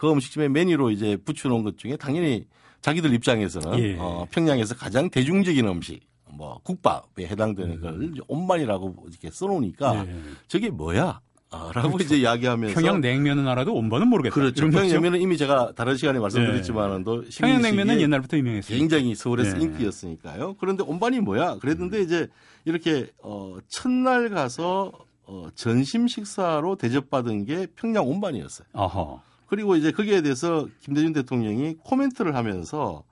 그 0.00 0.10
음식점의 0.10 0.48
메뉴로 0.48 0.90
이제 0.92 1.18
붙여놓은 1.18 1.62
것 1.62 1.76
중에 1.76 1.98
당연히 1.98 2.46
자기들 2.80 3.12
입장에서는 3.12 3.78
예. 3.78 3.96
어, 3.98 4.26
평양에서 4.30 4.74
가장 4.74 5.10
대중적인 5.10 5.68
음식 5.68 6.00
뭐 6.24 6.58
국밥에 6.62 7.26
해당되는 7.26 7.70
음. 7.70 7.80
걸 7.82 8.14
온반이라고 8.26 8.96
이렇게 9.10 9.30
써놓으니까 9.30 10.06
예. 10.06 10.14
저게 10.48 10.70
뭐야? 10.70 11.20
아, 11.50 11.72
라고 11.74 11.98
이제 11.98 12.16
이야기하면서 12.16 12.80
평양 12.80 13.02
냉면은 13.02 13.46
알아도 13.46 13.74
온반은 13.74 14.08
모르겠다. 14.08 14.34
그렇죠. 14.34 14.54
이런 14.56 14.70
거죠? 14.70 14.78
평양 14.84 14.92
냉면은 14.94 15.20
이미 15.20 15.36
제가 15.36 15.72
다른 15.74 15.98
시간에 15.98 16.18
말씀드렸지만은도 16.18 17.24
평양 17.38 17.60
냉면은 17.60 18.00
옛날부터 18.00 18.38
유명했어요. 18.38 18.78
굉장히 18.78 19.14
서울에서 19.14 19.58
네. 19.58 19.64
인기였으니까요. 19.64 20.56
그런데 20.58 20.82
온반이 20.82 21.20
뭐야? 21.20 21.58
그랬는데 21.58 22.00
이제 22.00 22.26
이렇게 22.64 23.10
어 23.22 23.58
첫날 23.68 24.30
가서 24.30 24.92
어, 25.24 25.48
전심 25.54 26.08
식사로 26.08 26.76
대접받은 26.76 27.44
게 27.44 27.66
평양 27.76 28.08
온반이었어요. 28.08 28.66
어허. 28.72 29.29
그리고 29.50 29.76
이제 29.76 29.90
거기에 29.90 30.22
대해서 30.22 30.66
김대중 30.80 31.12
대통령이 31.12 31.74
코멘트를 31.84 32.34
하면서 32.36 33.02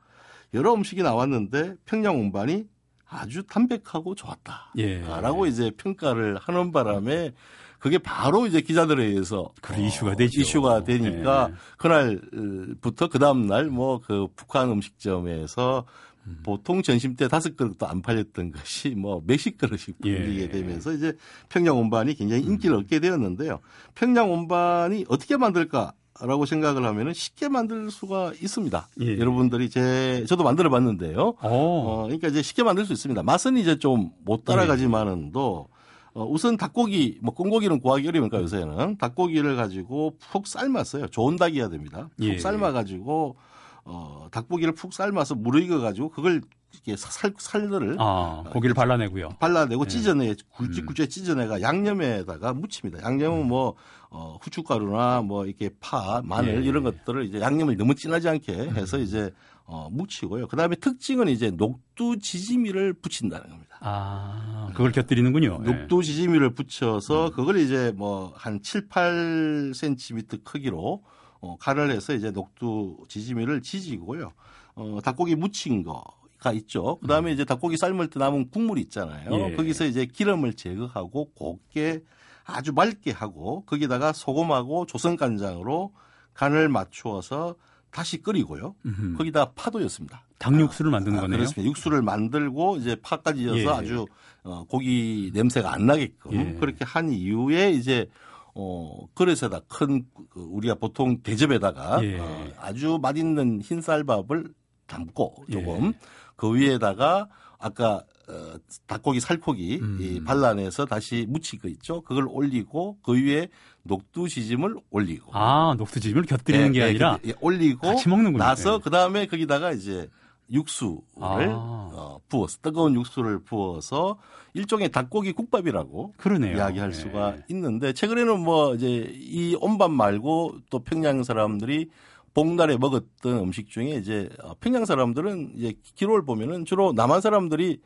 여러 0.54 0.72
음식이 0.72 1.02
나왔는데 1.02 1.74
평양 1.84 2.18
온반이 2.18 2.64
아주 3.06 3.42
담백하고 3.42 4.14
좋았다. 4.14 4.72
예. 4.78 5.00
라고 5.00 5.46
이제 5.46 5.70
평가를 5.76 6.38
하는 6.40 6.72
바람에 6.72 7.32
그게 7.78 7.98
바로 7.98 8.46
이제 8.46 8.60
기자들에 8.60 9.04
의해서 9.04 9.50
그래, 9.60 9.80
이슈가 9.86 10.16
되죠. 10.16 10.40
이슈가 10.40 10.84
되니까 10.84 11.48
예. 11.50 11.54
그날부터 11.76 13.08
그 13.08 13.18
다음 13.18 13.46
날 13.46 13.66
뭐 13.70 14.00
그 14.00 14.28
북한 14.36 14.70
음식점에서 14.70 15.84
음. 16.26 16.40
보통 16.44 16.82
점심 16.82 17.14
때 17.16 17.28
다섯 17.28 17.56
그릇도 17.56 17.86
안 17.86 18.02
팔렸던 18.02 18.52
것이 18.52 18.90
뭐 18.90 19.22
몇십 19.26 19.58
그릇씩 19.58 19.96
예. 20.04 20.18
팔리게 20.18 20.48
되면서 20.50 20.92
이제 20.92 21.16
평양 21.48 21.78
온반이 21.78 22.14
굉장히 22.14 22.42
인기를 22.42 22.76
얻게 22.76 23.00
되었는데요. 23.00 23.60
평양 23.94 24.30
온반이 24.30 25.04
어떻게 25.08 25.36
만들까? 25.36 25.92
라고 26.20 26.46
생각을 26.46 26.84
하면은 26.84 27.12
쉽게 27.14 27.48
만들 27.48 27.90
수가 27.90 28.32
있습니다. 28.42 28.88
예. 29.02 29.18
여러분들이 29.18 29.70
제 29.70 30.24
저도 30.28 30.42
만들어 30.44 30.68
봤는데요. 30.70 31.34
어. 31.40 31.48
어, 31.48 32.02
그러니까 32.04 32.28
이제 32.28 32.42
쉽게 32.42 32.62
만들 32.62 32.84
수 32.84 32.92
있습니다. 32.92 33.22
맛은 33.22 33.56
이제 33.56 33.78
좀 33.78 34.10
못 34.24 34.44
따라가지만은도 34.44 35.68
어, 36.14 36.24
우선 36.24 36.56
닭고기, 36.56 37.18
뭐 37.22 37.32
꽁고기는 37.34 37.80
구하기 37.80 38.08
어려우니까 38.08 38.40
요새는 38.40 38.98
닭고기를 38.98 39.56
가지고 39.56 40.16
푹 40.18 40.46
삶았어요. 40.46 41.08
좋은 41.08 41.36
닭이어야 41.36 41.68
됩니다. 41.68 42.08
푹 42.16 42.26
예. 42.26 42.38
삶아 42.38 42.72
가지고 42.72 43.36
어, 43.84 44.26
닭고기를 44.32 44.74
푹 44.74 44.92
삶아서 44.92 45.34
물에 45.34 45.64
익어 45.64 45.78
가지고 45.80 46.10
그걸 46.10 46.40
이렇게 46.72 46.96
살 46.96 47.32
살들을 47.38 47.96
아, 47.98 48.44
고기를 48.52 48.74
발라내고요. 48.74 49.30
발라내고 49.38 49.84
예. 49.84 49.88
찢어내 49.88 50.28
음. 50.30 50.34
굵직굵직하게 50.50 51.08
찢어내가 51.08 51.62
양념에다가 51.62 52.52
묻힙니다. 52.52 53.02
양념은 53.02 53.46
뭐 53.46 53.74
어, 54.10 54.38
후춧가루나 54.40 55.22
뭐 55.22 55.44
이렇게 55.46 55.70
파, 55.80 56.22
마늘 56.24 56.64
예. 56.64 56.68
이런 56.68 56.82
것들을 56.82 57.26
이제 57.26 57.40
양념을 57.40 57.76
너무 57.76 57.94
진하지 57.94 58.28
않게 58.28 58.52
해서 58.70 58.98
이제 58.98 59.30
어, 59.64 59.88
묻히고요. 59.90 60.48
그 60.48 60.56
다음에 60.56 60.76
특징은 60.76 61.28
이제 61.28 61.50
녹두 61.50 62.18
지짐이를 62.18 62.94
붙인다는 62.94 63.50
겁니다. 63.50 63.76
아, 63.80 64.70
그걸 64.72 64.92
곁들이는군요. 64.92 65.60
예. 65.66 65.70
녹두 65.70 66.02
지짐이를 66.02 66.54
붙여서 66.54 67.26
음. 67.26 67.32
그걸 67.32 67.58
이제 67.58 67.92
뭐 67.94 68.32
한 68.38 68.62
7, 68.62 68.88
8cm 68.88 70.44
크기로 70.44 71.02
어, 71.40 71.56
간을 71.58 71.90
해서 71.90 72.14
이제 72.14 72.30
녹두 72.30 72.96
지짐이를 73.08 73.62
지지고요. 73.62 74.32
어, 74.74 74.98
닭고기 75.04 75.34
무친 75.34 75.82
거가 75.82 76.52
있죠. 76.54 76.98
그 77.00 77.06
다음에 77.06 77.32
이제 77.32 77.44
닭고기 77.44 77.76
삶을 77.76 78.08
때 78.08 78.18
남은 78.18 78.50
국물 78.50 78.78
있잖아요. 78.78 79.30
음. 79.30 79.50
예. 79.50 79.56
거기서 79.56 79.86
이제 79.86 80.06
기름을 80.06 80.54
제거하고 80.54 81.30
곱게 81.34 82.02
아주 82.48 82.72
맑게 82.72 83.12
하고 83.12 83.62
거기다가 83.66 84.12
소금하고 84.12 84.86
조선간장으로 84.86 85.92
간을 86.34 86.68
맞추어서 86.68 87.56
다시 87.90 88.22
끓이고요. 88.22 88.74
음흠. 88.86 89.16
거기다 89.18 89.52
파도였습니다. 89.52 90.22
닭육수를 90.38 90.90
만드는 90.90 91.18
아, 91.18 91.22
거네요. 91.22 91.38
그렇습니다. 91.38 91.68
육수를 91.68 92.02
만들고 92.02 92.76
이제 92.76 92.96
파까지 92.96 93.44
넣어서 93.46 93.60
예. 93.60 93.66
아주 93.68 94.06
어, 94.44 94.64
고기 94.64 95.30
냄새가 95.34 95.72
안 95.72 95.86
나게끔 95.86 96.32
예. 96.32 96.52
그렇게 96.54 96.84
한 96.84 97.10
이후에 97.10 97.70
이제 97.72 98.06
어 98.54 99.06
그릇에다 99.14 99.60
큰그 99.68 100.40
우리가 100.40 100.74
보통 100.76 101.20
대접에다가 101.22 102.02
예. 102.04 102.18
어, 102.18 102.48
아주 102.58 102.98
맛있는 103.00 103.60
흰쌀밥을 103.62 104.54
담고 104.86 105.44
조금 105.50 105.88
예. 105.88 105.98
그 106.36 106.54
위에다가 106.54 107.28
아까 107.58 108.04
어, 108.28 108.58
닭고기 108.86 109.20
살코기 109.20 109.78
음. 109.80 109.98
이 110.00 110.22
발라내서 110.22 110.84
다시 110.84 111.26
거 111.62 111.68
있죠. 111.68 112.02
그걸 112.02 112.26
올리고 112.28 112.98
그 113.02 113.14
위에 113.14 113.48
녹두 113.82 114.28
시짐을 114.28 114.76
올리고 114.90 115.30
아, 115.32 115.74
녹두찜을 115.78 116.22
곁들이는 116.22 116.68
예, 116.68 116.70
게 116.72 116.80
예, 116.80 116.84
아니라 116.84 117.18
예, 117.26 117.32
올리고 117.40 117.86
같이 117.86 118.08
먹는군요. 118.08 118.38
나서 118.38 118.74
예. 118.74 118.80
그 118.82 118.90
다음에 118.90 119.26
거기다가 119.26 119.72
이제 119.72 120.08
육수를 120.50 121.00
아. 121.20 121.90
어, 121.92 122.20
부어서 122.28 122.58
뜨거운 122.62 122.94
육수를 122.94 123.40
부어서 123.40 124.18
일종의 124.54 124.90
닭고기 124.90 125.32
국밥이라고 125.32 126.14
그러네요. 126.16 126.56
이야기할 126.56 126.90
예. 126.90 126.94
수가 126.94 127.36
있는데 127.48 127.92
최근에는 127.92 128.40
뭐 128.40 128.74
이제 128.74 129.10
이 129.14 129.56
온밥 129.60 129.90
말고 129.90 130.58
또 130.70 130.80
평양 130.80 131.22
사람들이 131.22 131.88
복날에 132.34 132.76
먹었던 132.76 133.38
음식 133.38 133.68
중에 133.70 133.96
이제 133.96 134.28
어, 134.42 134.54
평양 134.60 134.84
사람들은 134.84 135.52
이제 135.56 135.74
기록을 135.96 136.24
보면은 136.24 136.64
주로 136.64 136.92
남한 136.92 137.20
사람들이 137.20 137.80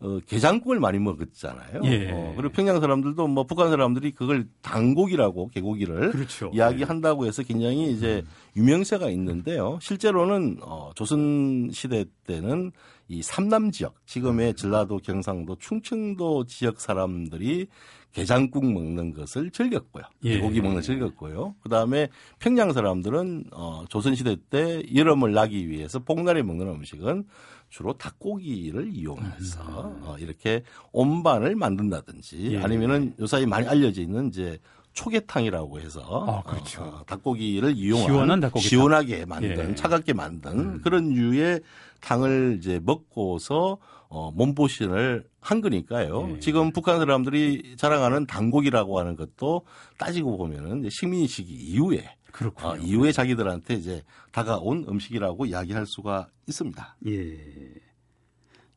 어, 0.00 0.18
게장국을 0.26 0.80
많이 0.80 0.98
먹었잖아요. 0.98 1.82
예. 1.84 2.10
어, 2.10 2.32
그리고 2.36 2.52
평양 2.52 2.80
사람들도 2.80 3.26
뭐 3.28 3.44
북한 3.44 3.68
사람들이 3.68 4.12
그걸 4.12 4.46
당고기라고 4.62 5.48
개고기를 5.48 6.10
그렇죠. 6.12 6.50
이야기한다고 6.54 7.26
해서 7.26 7.42
굉장히 7.42 7.92
이제 7.92 8.24
유명세가 8.56 9.10
있는데요. 9.10 9.78
실제로는 9.82 10.58
어, 10.62 10.92
조선 10.94 11.68
시대 11.72 12.06
때는 12.26 12.72
이 13.08 13.22
삼남 13.22 13.72
지역, 13.72 13.94
지금의 14.06 14.54
전라도, 14.54 14.98
경상도, 14.98 15.56
충청도 15.56 16.46
지역 16.46 16.80
사람들이 16.80 17.66
게장국 18.12 18.64
먹는 18.64 19.14
것을 19.14 19.50
즐겼고요. 19.50 20.04
예. 20.24 20.34
개고기 20.36 20.60
먹는 20.60 20.74
걸 20.76 20.82
즐겼고요. 20.82 21.54
그다음에 21.62 22.08
평양 22.38 22.72
사람들은 22.72 23.44
어, 23.52 23.84
조선 23.88 24.14
시대 24.14 24.36
때 24.50 24.82
여름을 24.94 25.32
나기 25.32 25.68
위해서 25.68 26.00
복날에 26.00 26.42
먹는 26.42 26.66
음식은 26.68 27.24
주로 27.68 27.92
닭고기를 27.92 28.90
이용해서 28.92 29.60
어, 30.02 30.16
이렇게 30.18 30.64
온반을 30.92 31.54
만든다든지 31.54 32.54
예. 32.54 32.58
아니면은 32.58 33.14
요사이 33.20 33.46
많이 33.46 33.68
알려져 33.68 34.02
있는 34.02 34.28
이제 34.28 34.58
초계탕이라고 34.92 35.78
해서 35.80 36.02
아, 36.26 36.42
그렇죠. 36.50 36.82
어, 36.82 37.02
닭고기를 37.06 37.76
이용한 37.76 38.06
시원한 38.06 38.40
닭고기탕. 38.40 38.68
시원하게 38.68 39.24
만든 39.24 39.70
예. 39.70 39.74
차갑게 39.76 40.14
만든 40.14 40.58
음. 40.58 40.80
그런 40.82 41.10
류의 41.10 41.60
탕을 42.00 42.56
이제 42.58 42.80
먹고서 42.82 43.78
어, 44.10 44.32
몸보신을 44.32 45.24
한 45.40 45.60
거니까요. 45.60 46.32
예. 46.34 46.40
지금 46.40 46.72
북한 46.72 46.98
사람들이 46.98 47.76
자랑하는 47.76 48.26
단고기라고 48.26 48.98
하는 48.98 49.14
것도 49.14 49.62
따지고 49.98 50.36
보면은 50.36 50.80
이제 50.80 50.88
식민지기 50.90 51.52
이후에 51.52 52.16
그렇군요. 52.32 52.68
어, 52.68 52.76
이후에 52.76 53.12
자기들한테 53.12 53.74
이제 53.74 54.02
다가온 54.32 54.84
음식이라고 54.88 55.46
이야기할 55.46 55.86
수가 55.86 56.28
있습니다. 56.48 56.96
예. 57.06 57.38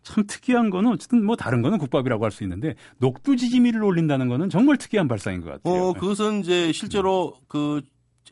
참 0.04 0.24
특이한 0.28 0.70
거는 0.70 0.92
어쨌든 0.92 1.26
뭐 1.26 1.36
다른 1.36 1.62
거는 1.64 1.80
국밥이라고 1.80 2.24
할 2.24 2.32
수 2.32 2.44
있는데 2.44 2.76
녹두지짐이를 3.00 3.84
올린다는 3.84 4.28
거는 4.28 4.50
정말 4.50 4.78
특이한 4.78 5.08
발상인 5.08 5.42
것 5.42 5.50
같아요. 5.50 5.74
어, 5.74 5.94
그것은 5.94 6.42
이제 6.42 6.72
실제로 6.74 7.34
그 7.48 7.82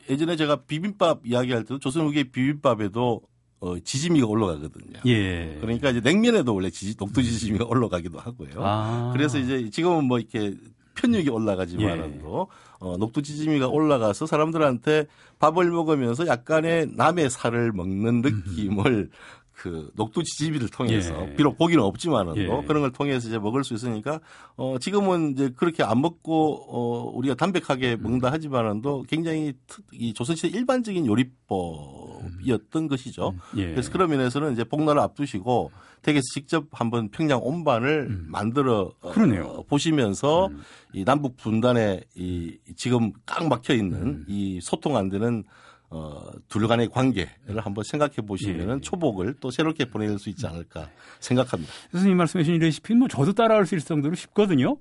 예전에 0.08 0.36
제가 0.36 0.64
비빔밥 0.66 1.22
이야기할 1.24 1.62
때도 1.64 1.78
조선 1.80 2.06
후기 2.06 2.30
비빔밥에도 2.30 3.22
어, 3.62 3.78
지짐이가 3.78 4.26
올라가거든요. 4.26 4.98
예. 5.06 5.56
그러니까 5.60 5.90
이제 5.90 6.00
냉면에도 6.00 6.52
원래 6.52 6.68
지지, 6.68 6.96
녹두 6.98 7.22
지짐이가 7.22 7.64
올라가기도 7.66 8.18
하고요. 8.18 8.50
아. 8.56 9.10
그래서 9.12 9.38
이제 9.38 9.70
지금은 9.70 10.04
뭐 10.04 10.18
이렇게 10.18 10.56
편육이 10.96 11.28
올라가지만은도 11.28 12.48
예. 12.50 12.72
어, 12.80 12.96
녹두지짐이가 12.96 13.68
올라가서 13.68 14.26
사람들한테 14.26 15.06
밥을 15.38 15.70
먹으면서 15.70 16.26
약간의 16.26 16.88
남의 16.96 17.30
살을 17.30 17.70
먹는 17.72 18.22
느낌을 18.22 19.10
그 19.52 19.90
녹두지짐이를 19.94 20.68
통해서 20.70 21.28
예. 21.28 21.34
비록 21.36 21.58
고기는 21.58 21.82
없지만은도 21.84 22.40
예. 22.40 22.66
그런 22.66 22.82
걸 22.82 22.90
통해서 22.92 23.28
이제 23.28 23.38
먹을 23.38 23.64
수 23.64 23.74
있으니까 23.74 24.20
어 24.56 24.76
지금은 24.80 25.32
이제 25.32 25.50
그렇게 25.56 25.82
안 25.82 26.00
먹고 26.00 26.64
어 26.68 27.10
우리가 27.14 27.34
담백하게 27.34 27.96
먹는다 27.96 28.32
하지만은도 28.32 29.04
굉장히 29.08 29.52
특- 29.66 29.84
이 29.92 30.12
조선시대 30.14 30.48
일반적인 30.48 31.06
요리법이었던 31.06 32.88
것이죠. 32.88 33.34
예. 33.56 33.70
그래서 33.70 33.90
그런 33.92 34.10
면에서는 34.10 34.52
이제 34.52 34.64
복날을 34.64 35.00
앞두시고 35.00 35.70
댁에서 36.02 36.22
직접 36.34 36.66
한번 36.72 37.10
평양 37.10 37.40
온반을 37.42 38.08
만들어 38.26 38.92
어, 39.00 39.10
음. 39.16 39.62
보시면서 39.68 40.46
음. 40.48 40.62
이 40.92 41.04
남북 41.04 41.36
분단에 41.36 42.02
이 42.16 42.58
지금 42.76 43.12
꽉 43.24 43.46
막혀 43.46 43.74
있는 43.74 44.02
음. 44.02 44.24
이 44.28 44.58
소통 44.60 44.96
안 44.96 45.08
되는 45.08 45.44
어, 45.94 46.30
둘 46.48 46.66
간의 46.66 46.88
관계를 46.88 47.60
한번 47.60 47.84
생각해 47.84 48.16
보시면은 48.26 48.76
예. 48.76 48.80
초복을 48.80 49.34
또 49.40 49.50
새롭게 49.50 49.84
보낼 49.84 50.18
수 50.18 50.30
있지 50.30 50.46
않을까 50.46 50.88
생각합니다. 51.20 51.70
교수님 51.90 52.16
말씀해 52.16 52.44
주신 52.44 52.54
이 52.54 52.58
레시피는 52.58 52.98
뭐 53.00 53.08
저도 53.08 53.34
따라할 53.34 53.66
수 53.66 53.76
있을 53.76 53.86
정도로 53.86 54.14
쉽거든요. 54.14 54.78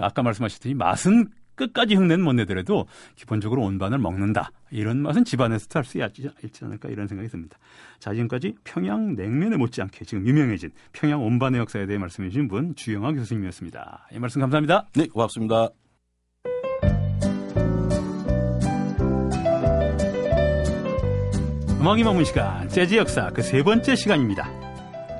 아까 0.00 0.22
말씀하셨듯이 0.22 0.74
맛은 0.74 1.28
끝까지 1.54 1.94
흉내는 1.94 2.24
못 2.24 2.32
내더라도 2.32 2.86
기본적으로 3.14 3.62
온반을 3.62 3.98
먹는다. 3.98 4.50
이런 4.70 5.02
맛은 5.02 5.24
집안에서도 5.24 5.78
할수 5.78 5.98
있지 6.42 6.64
않을까 6.64 6.88
이런 6.88 7.06
생각이 7.06 7.28
듭니다. 7.28 7.58
자, 7.98 8.12
지금까지 8.12 8.54
평양 8.64 9.14
냉면에 9.14 9.56
못지않게 9.56 10.06
지금 10.06 10.26
유명해진 10.26 10.70
평양 10.92 11.22
온반의 11.22 11.60
역사에 11.60 11.86
대해 11.86 11.98
말씀해 11.98 12.30
주신 12.30 12.48
분 12.48 12.74
주영아 12.74 13.12
교수님이었습니다. 13.12 14.08
이 14.12 14.18
말씀 14.18 14.40
감사합니다. 14.40 14.88
네, 14.96 15.06
고맙습니다. 15.06 15.68
음악이 21.84 22.02
머문 22.02 22.24
시간 22.24 22.66
재즈 22.70 22.94
역사 22.94 23.28
그 23.28 23.42
세 23.42 23.62
번째 23.62 23.94
시간입니다. 23.94 24.50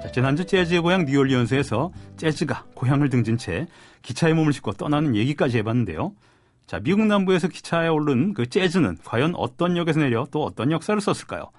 자, 0.01 0.11
지난주 0.11 0.47
재즈의 0.47 0.81
고향 0.81 1.05
뉴올리언스에서 1.05 1.93
재즈가 2.17 2.65
고향을 2.75 3.11
등진 3.11 3.37
채 3.37 3.67
기차에 4.01 4.33
몸을 4.33 4.55
싣고 4.55 4.73
떠나는 4.73 5.15
얘기까지 5.15 5.59
해봤는데요. 5.59 6.15
자, 6.67 6.81
미국 6.81 7.05
남부에서 7.05 7.49
기차에 7.49 7.89
오른 7.89 8.33
그 8.33 8.49
재즈는 8.49 8.97
과연 9.05 9.35
어떤 9.37 9.77
역에서 9.77 10.01
내려 10.01 10.27
또 10.31 10.43
어떤 10.43 10.71
역사를 10.71 10.99
썼을까요? 10.99 11.51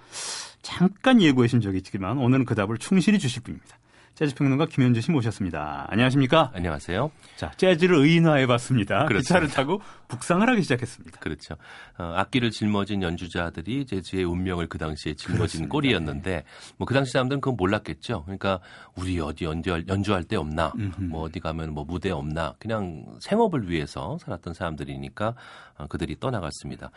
잠깐 0.63 1.21
예고해 1.21 1.49
신 1.49 1.61
적이 1.61 1.77
있지만 1.77 2.17
오늘은 2.17 2.45
그 2.45 2.55
답을 2.55 2.79
충실히 2.79 3.19
주실 3.19 3.43
분입니다. 3.43 3.77
재즈 4.15 4.33
평론가 4.35 4.67
김현주 4.67 5.01
씨 5.01 5.11
모셨습니다. 5.11 5.87
안녕하십니까? 5.89 6.49
안녕하세요. 6.53 7.11
자, 7.35 7.51
재즈를 7.57 7.97
의인화해봤습니다. 7.97 9.07
그렇죠. 9.07 9.23
기타를 9.23 9.49
타고 9.49 9.81
북상을 10.07 10.47
하기 10.49 10.61
시작했습니다. 10.61 11.19
그렇죠. 11.19 11.55
어, 11.97 12.13
악기를 12.15 12.51
짊어진 12.51 13.01
연주자들이 13.01 13.85
재즈의 13.85 14.23
운명을 14.23 14.67
그 14.67 14.77
당시에 14.77 15.15
짊어진 15.15 15.67
꼴이었는데, 15.67 16.45
뭐 16.77 16.85
그 16.85 16.93
당시 16.93 17.11
사람들은 17.11 17.41
그건 17.41 17.57
몰랐겠죠. 17.57 18.23
그러니까 18.23 18.61
우리 18.95 19.19
어디 19.19 19.43
연주할, 19.43 19.83
연주할 19.89 20.23
데 20.23 20.37
없나, 20.37 20.71
음흠. 20.77 21.01
뭐 21.01 21.23
어디 21.23 21.41
가면 21.41 21.73
뭐 21.73 21.83
무대 21.83 22.09
없나, 22.09 22.53
그냥 22.57 23.03
생업을 23.19 23.69
위해서 23.69 24.17
살았던 24.21 24.53
사람들이니까 24.53 25.35
어, 25.77 25.87
그들이 25.87 26.17
떠나갔습니다. 26.21 26.89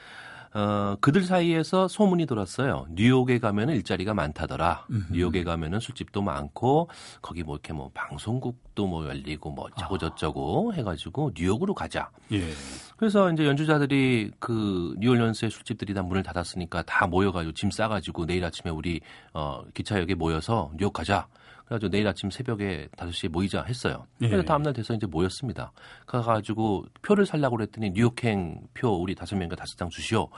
어, 0.54 0.96
그들 1.00 1.22
사이에서 1.22 1.88
소문이 1.88 2.26
돌았어요. 2.26 2.86
뉴욕에 2.90 3.38
가면은 3.38 3.74
일자리가 3.74 4.14
많다더라. 4.14 4.86
뉴욕에 5.12 5.44
가면은 5.44 5.80
술집도 5.80 6.22
많고 6.22 6.88
거기 7.20 7.42
뭐 7.42 7.56
이렇게 7.56 7.72
뭐 7.72 7.90
방송국도 7.94 8.86
뭐 8.86 9.06
열리고 9.06 9.50
뭐 9.50 9.68
저고 9.78 9.98
저쩌고 9.98 10.74
해가지고 10.74 11.32
뉴욕으로 11.36 11.74
가자. 11.74 12.10
예. 12.32 12.42
그래서 12.96 13.30
이제 13.32 13.46
연주자들이 13.46 14.32
그 14.38 14.94
뉴올리언스의 14.98 15.50
술집들이 15.50 15.94
다 15.94 16.02
문을 16.02 16.22
닫았으니까 16.22 16.82
다 16.82 17.06
모여가지고 17.06 17.52
짐 17.52 17.70
싸가지고 17.70 18.26
내일 18.26 18.44
아침에 18.44 18.70
우리 18.70 19.00
어 19.34 19.62
기차역에 19.74 20.14
모여서 20.14 20.70
뉴욕 20.76 20.92
가자. 20.92 21.28
그래가지고 21.68 21.90
내일 21.90 22.08
아침 22.08 22.30
새벽에 22.30 22.88
5시에 22.96 23.28
모이자 23.28 23.62
했어요. 23.62 24.06
그래서 24.18 24.38
예. 24.38 24.42
다음날 24.42 24.72
돼서 24.72 24.94
이제 24.94 25.06
모였습니다. 25.06 25.72
가가지고 26.06 26.86
표를 27.02 27.26
살라고 27.26 27.56
그랬더니 27.56 27.90
뉴욕행 27.90 28.62
표 28.74 28.88
우리 28.88 29.14
다섯 29.14 29.36
명인가 29.36 29.54
다섯 29.54 29.76
장 29.76 29.90
주시오. 29.90 30.28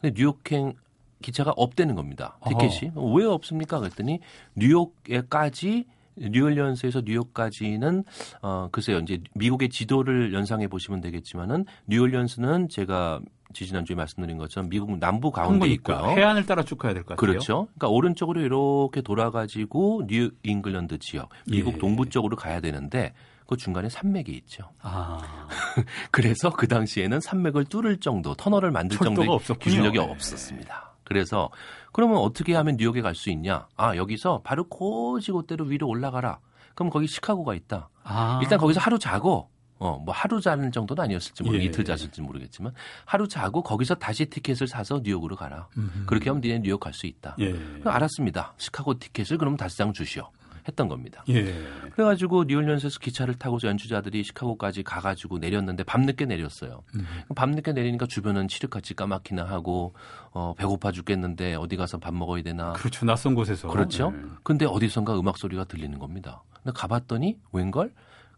근데 0.00 0.14
뉴욕행 0.14 0.74
기차가 1.22 1.52
없대는 1.56 1.94
겁니다. 1.94 2.38
티켓이. 2.46 2.92
왜 3.16 3.24
없습니까? 3.24 3.78
그랬더니 3.78 4.20
뉴욕에까지 4.56 5.86
뉴올리언스에서 6.16 7.02
뉴욕까지는 7.04 8.04
어 8.42 8.68
글쎄요 8.70 8.98
이제 8.98 9.18
미국의 9.34 9.68
지도를 9.70 10.32
연상해 10.32 10.68
보시면 10.68 11.00
되겠지만은 11.00 11.64
뉴올리언스는 11.88 12.68
제가 12.68 13.20
지지난주에 13.52 13.94
말씀드린 13.96 14.38
것처럼 14.38 14.68
미국 14.68 14.98
남부 14.98 15.30
가운데 15.30 15.68
있고요. 15.68 15.96
해안을 15.98 16.46
따라 16.46 16.62
쭉 16.64 16.76
가야 16.78 16.94
될 16.94 17.02
것 17.04 17.16
같아요. 17.16 17.16
그렇죠. 17.32 17.66
그러니까 17.76 17.88
오른쪽으로 17.88 18.40
이렇게 18.40 19.00
돌아가지고 19.02 20.06
뉴 20.06 20.30
잉글랜드 20.42 20.98
지역, 20.98 21.28
미국 21.46 21.74
예. 21.74 21.78
동부 21.78 22.08
쪽으로 22.08 22.36
가야 22.36 22.60
되는데 22.60 23.12
그 23.46 23.56
중간에 23.56 23.88
산맥이 23.90 24.32
있죠. 24.32 24.70
아, 24.80 25.46
그래서 26.10 26.50
그 26.50 26.66
당시에는 26.66 27.20
산맥을 27.20 27.66
뚫을 27.66 27.98
정도, 28.00 28.34
터널을 28.34 28.70
만들 28.70 28.96
정도의 28.98 29.28
없었군요. 29.28 29.58
기술력이 29.70 29.98
네. 29.98 30.04
없었습니다. 30.04 30.94
그래서 31.04 31.50
그러면 31.92 32.16
어떻게 32.16 32.54
하면 32.54 32.76
뉴욕에 32.78 33.02
갈 33.02 33.14
수 33.14 33.28
있냐? 33.30 33.68
아 33.76 33.94
여기서 33.96 34.40
바로 34.42 34.64
곧이곧대로 34.68 35.66
위로 35.66 35.86
올라가라. 35.88 36.38
그럼 36.74 36.90
거기 36.90 37.06
시카고가 37.06 37.54
있다. 37.54 37.90
아. 38.02 38.40
일단 38.42 38.58
거기서 38.58 38.80
하루 38.80 38.98
자고 38.98 39.50
어 39.78 39.98
뭐 40.04 40.14
하루 40.14 40.40
자는 40.40 40.70
정도는 40.70 41.02
아니었을지 41.04 41.42
모르 41.42 41.58
예. 41.58 41.64
이틀 41.64 41.84
잤을지 41.84 42.20
모르겠지만 42.22 42.72
하루 43.04 43.26
자고 43.28 43.62
거기서 43.62 43.94
다시 43.96 44.26
티켓을 44.26 44.66
사서 44.68 45.00
뉴욕으로 45.04 45.36
가라. 45.36 45.68
음흠. 45.76 46.06
그렇게 46.06 46.30
하면 46.30 46.40
니네 46.40 46.60
뉴욕 46.60 46.78
갈 46.80 46.92
수 46.92 47.06
있다. 47.06 47.36
예. 47.40 47.54
알았습니다. 47.84 48.54
시카고 48.56 48.98
티켓을 48.98 49.38
그럼 49.38 49.56
다시 49.56 49.76
장 49.78 49.92
주시오. 49.92 50.30
했던 50.66 50.88
겁니다. 50.88 51.22
예. 51.28 51.52
그래가지고 51.92 52.44
뉴올리언스에서 52.44 52.98
기차를 52.98 53.34
타고서 53.34 53.68
연주자들이 53.68 54.24
시카고까지 54.24 54.82
가가지고 54.82 55.36
내렸는데 55.38 55.84
밤늦게 55.84 56.24
내렸어요. 56.24 56.82
음. 56.94 57.06
밤늦게 57.36 57.72
내리니까 57.72 58.06
주변은 58.06 58.48
칠흑같이 58.48 58.94
까맣기나 58.94 59.44
하고 59.44 59.92
어, 60.30 60.54
배고파 60.56 60.90
죽겠는데 60.90 61.56
어디 61.56 61.76
가서 61.76 61.98
밥 61.98 62.14
먹어야 62.14 62.42
되나. 62.42 62.72
그렇죠. 62.72 63.04
낯선 63.04 63.34
곳에서. 63.34 63.68
그렇죠. 63.68 64.12
네. 64.12 64.22
근데 64.42 64.64
어디선가 64.64 65.18
음악 65.20 65.36
소리가 65.36 65.64
들리는 65.64 65.98
겁니다. 65.98 66.42
근데 66.62 66.72
가봤더니 66.74 67.38
웬걸 67.52 67.92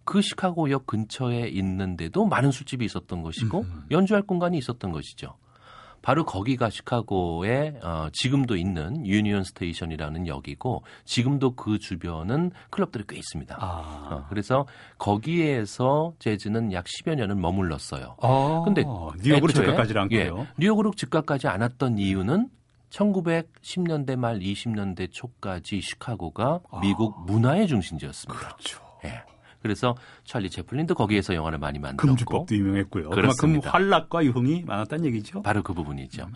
그 0.07 0.23
시카고역 0.23 0.87
근처에 0.87 1.49
있는데도 1.49 2.25
많은 2.25 2.51
술집이 2.53 2.85
있었던 2.87 3.23
것이고 3.23 3.61
음. 3.61 3.83
연주할 3.91 4.23
공간이 4.23 4.57
있었던 4.57 4.93
것이죠. 4.93 5.35
바로 6.01 6.25
거기가 6.25 6.71
시카고에 6.71 7.81
어, 7.83 8.07
지금도 8.13 8.57
있는 8.57 9.05
유니언 9.05 9.43
스테이션이라는 9.43 10.29
역이고 10.29 10.85
지금도 11.05 11.57
그 11.57 11.81
주변은 11.81 12.53
클럽들이 12.71 13.05
꽤 13.09 13.17
있습니다. 13.17 13.57
아. 13.59 14.09
어, 14.13 14.27
그래서 14.29 14.67
거기에서 14.99 16.15
재즈는 16.21 16.73
약 16.73 16.85
10여 16.85 17.17
년을 17.17 17.35
머물렀어요. 17.35 18.17
아. 18.23 18.63
근데 18.65 18.85
뉴욕으로 19.21 19.53
즉각 19.53 19.82
가지 19.82 19.99
않고요. 19.99 20.19
예, 20.21 20.47
뉴욕으로 20.57 20.93
즉각 20.93 21.28
가지 21.28 21.49
않았던 21.49 21.99
이유는 21.99 22.51
1910년대 22.91 24.15
말 24.15 24.39
20년대 24.39 25.11
초까지 25.11 25.81
시카고가 25.81 26.61
미국 26.81 27.27
문화의 27.27 27.67
중심지였습니다. 27.67 28.47
아. 28.47 28.55
그렇죠. 28.55 28.81
예. 29.05 29.36
그래서 29.67 29.95
찰리 30.25 30.49
채플린도 30.51 30.95
거기에서 30.95 31.35
영화를 31.35 31.59
많이 31.59 31.79
만들었고 31.79 32.07
금주법도 32.07 32.55
유명했고요. 32.55 33.11
그만큼 33.11 33.23
그렇습니다. 33.23 33.71
환락과 33.71 34.25
유흥이 34.25 34.63
많았다는 34.67 35.05
얘기죠. 35.07 35.43
바로 35.43 35.63
그 35.63 35.75
부분이죠. 35.75 36.29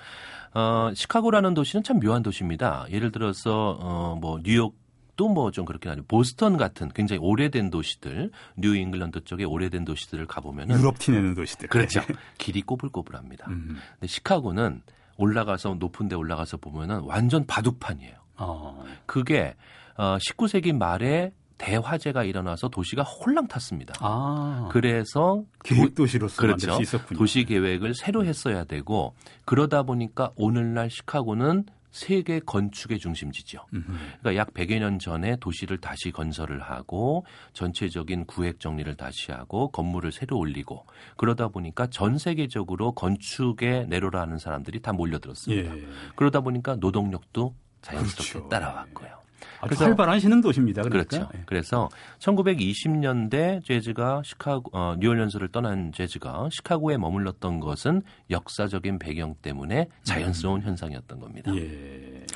어, 0.54 0.90
시카고라는 0.94 1.54
도시는 1.54 1.82
참 1.84 2.00
묘한 2.00 2.22
도시입니다. 2.22 2.86
예를 2.90 3.12
들어서 3.12 3.78
어, 3.80 4.18
뭐 4.20 4.40
뉴욕 4.42 4.76
또 5.16 5.28
뭐 5.28 5.50
좀 5.52 5.66
그렇긴 5.66 5.90
하죠. 5.90 6.02
보스턴 6.08 6.56
같은 6.56 6.88
굉장히 6.94 7.20
오래된 7.22 7.68
도시들, 7.70 8.30
뉴 8.56 8.74
잉글랜드 8.74 9.24
쪽에 9.24 9.44
오래된 9.44 9.84
도시들을 9.84 10.26
가보면은 10.26 10.78
유럽 10.78 10.98
티 10.98 11.07
나는 11.07 11.34
도시들. 11.34 11.68
그렇죠. 11.68 12.00
길이 12.38 12.62
꼬불꼬불합니다. 12.62 13.46
음. 13.50 13.76
근데 13.92 14.06
시카고는 14.06 14.80
올라가서 15.18 15.74
높은 15.78 16.08
데 16.08 16.16
올라가서 16.16 16.56
보면은 16.56 17.00
완전 17.00 17.46
바둑판이에요. 17.46 18.14
어. 18.38 18.82
그게 19.04 19.54
어 19.98 20.16
19세기 20.16 20.72
말에 20.74 21.32
대화재가 21.60 22.24
일어나서 22.24 22.68
도시가 22.68 23.02
홀랑 23.02 23.46
탔습니다. 23.46 23.94
아. 24.00 24.68
그래서 24.72 25.44
계획 25.62 25.94
도시로서 25.94 26.40
그렇죠. 26.40 26.72
수 26.74 26.82
있었군요. 26.82 27.18
도시 27.18 27.44
계획을 27.44 27.94
새로 27.94 28.24
했어야 28.24 28.64
되고 28.64 29.14
그러다 29.44 29.82
보니까 29.82 30.32
오늘날 30.36 30.88
시카고는 30.90 31.66
세계 31.90 32.38
건축의 32.38 32.98
중심지죠. 33.00 33.66
그러니까 33.68 34.36
약 34.36 34.54
100여 34.54 34.78
년 34.78 34.98
전에 35.00 35.36
도시를 35.40 35.78
다시 35.78 36.12
건설을 36.12 36.62
하고 36.62 37.26
전체적인 37.52 38.26
구획 38.26 38.60
정리를 38.60 38.94
다시 38.94 39.32
하고 39.32 39.70
건물을 39.72 40.12
새로 40.12 40.38
올리고 40.38 40.86
그러다 41.16 41.48
보니까 41.48 41.88
전 41.88 42.16
세계적으로 42.16 42.92
건축에 42.92 43.86
내로라 43.88 44.20
하는 44.20 44.38
사람들이 44.38 44.80
다 44.80 44.92
몰려들었습니다. 44.92 45.76
예. 45.76 45.82
그러다 46.14 46.40
보니까 46.40 46.76
노동력도 46.76 47.54
자연스럽게 47.82 48.32
그렇죠. 48.32 48.48
따라왔고요. 48.48 49.20
그래서- 49.62 49.84
활발한 49.84 50.20
신흥 50.20 50.40
도시입니다. 50.40 50.82
그러니까. 50.82 51.08
그렇죠. 51.08 51.30
예. 51.38 51.42
그래서 51.46 51.88
1920년대 52.18 53.64
재즈가 53.64 54.22
시카고 54.24 54.70
어, 54.76 54.94
뉴올리언스를 54.98 55.48
떠난 55.48 55.92
재즈가 55.92 56.48
시카고에 56.50 56.96
머물렀던 56.98 57.60
것은 57.60 58.02
역사적인 58.30 58.98
배경 58.98 59.34
때문에 59.42 59.88
자연스러운 60.02 60.62
현상이었던 60.62 61.18
겁니다. 61.20 61.50
음. 61.52 61.56
예. 61.58 62.26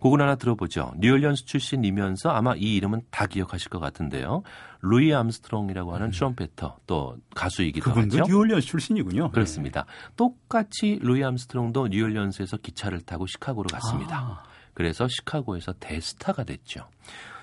곡을 0.00 0.20
하나 0.22 0.36
들어보죠. 0.36 0.92
뉴올리언스 0.98 1.44
출신이면서 1.46 2.30
아마 2.30 2.54
이 2.54 2.76
이름은 2.76 3.02
다 3.10 3.26
기억하실 3.26 3.68
것 3.68 3.80
같은데요. 3.80 4.44
루이 4.80 5.12
암스트롱이라고 5.12 5.92
하는 5.92 6.12
trumpeter 6.12 6.76
또 6.86 7.16
가수이기도 7.34 7.90
음. 7.90 7.94
그분도 7.94 8.18
하죠. 8.20 8.30
뉴올리언스 8.32 8.66
출신이군요. 8.68 9.32
그렇습니다. 9.32 9.86
똑같이 10.16 11.00
루이 11.02 11.24
암스트롱도 11.24 11.88
뉴올리언스에서 11.88 12.58
기차를 12.58 13.00
타고 13.00 13.26
시카고로 13.26 13.66
갔습니다. 13.72 14.18
아. 14.44 14.47
그래서 14.78 15.08
시카고에서 15.08 15.72
대스타가 15.80 16.44
됐죠. 16.44 16.88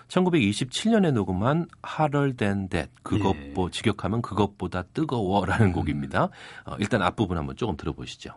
1927년에 0.08 1.12
녹음한 1.12 1.67
Hotter 1.86 2.34
Than 2.38 2.69
That 2.69 2.89
그것보 3.04 3.67
예. 3.67 3.71
직역하면 3.71 4.21
그것보다 4.21 4.83
뜨거워라는 4.83 5.73
곡입니다. 5.73 6.29
어, 6.63 6.75
일단 6.79 7.02
앞부분 7.02 7.38
한번 7.38 7.58
조금 7.58 7.75
들어보시죠. 7.75 8.36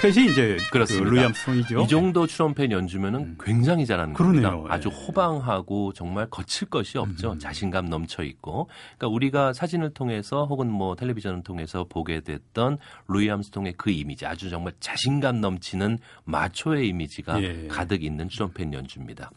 트럼펫이 0.00 0.30
이제 0.30 0.56
그렇습니다. 0.70 1.08
그 1.08 1.14
루이 1.14 1.24
암스트롱이죠. 1.24 1.80
이 1.80 1.88
정도 1.88 2.26
트럼펫 2.26 2.70
연주면은 2.70 3.20
음. 3.20 3.38
굉장히 3.40 3.86
잘하는 3.86 4.14
그러네요. 4.14 4.50
겁니다. 4.50 4.74
아주 4.74 4.90
예. 4.92 4.94
호방하고 4.94 5.92
정말 5.92 6.28
거칠 6.28 6.68
것이 6.68 6.98
없죠. 6.98 7.32
음. 7.32 7.38
자신감 7.38 7.86
넘쳐 7.88 8.22
있고. 8.22 8.68
그러니까 8.98 9.08
우리가 9.08 9.52
사진을 9.52 9.90
통해서 9.94 10.44
혹은 10.44 10.70
뭐 10.70 10.96
텔레비전을 10.96 11.42
통해서 11.42 11.84
보게 11.88 12.20
됐던 12.20 12.78
루이 13.08 13.30
암스트롱의 13.30 13.74
그 13.76 13.90
이미지, 13.90 14.26
아주 14.26 14.50
정말 14.50 14.72
자신감 14.80 15.40
넘치는 15.40 15.98
마초의 16.24 16.88
이미지가 16.88 17.42
예. 17.42 17.68
가득 17.68 18.02
있는 18.02 18.28
트럼펫 18.28 18.72
연주입니다. 18.72 19.30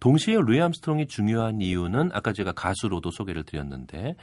동시에 0.00 0.36
루이 0.38 0.60
암스트롱이 0.60 1.06
중요한 1.06 1.60
이유는 1.60 2.10
아까 2.12 2.32
제가 2.32 2.52
가수로도 2.52 3.10
소개를 3.10 3.44
드렸는데 3.44 4.16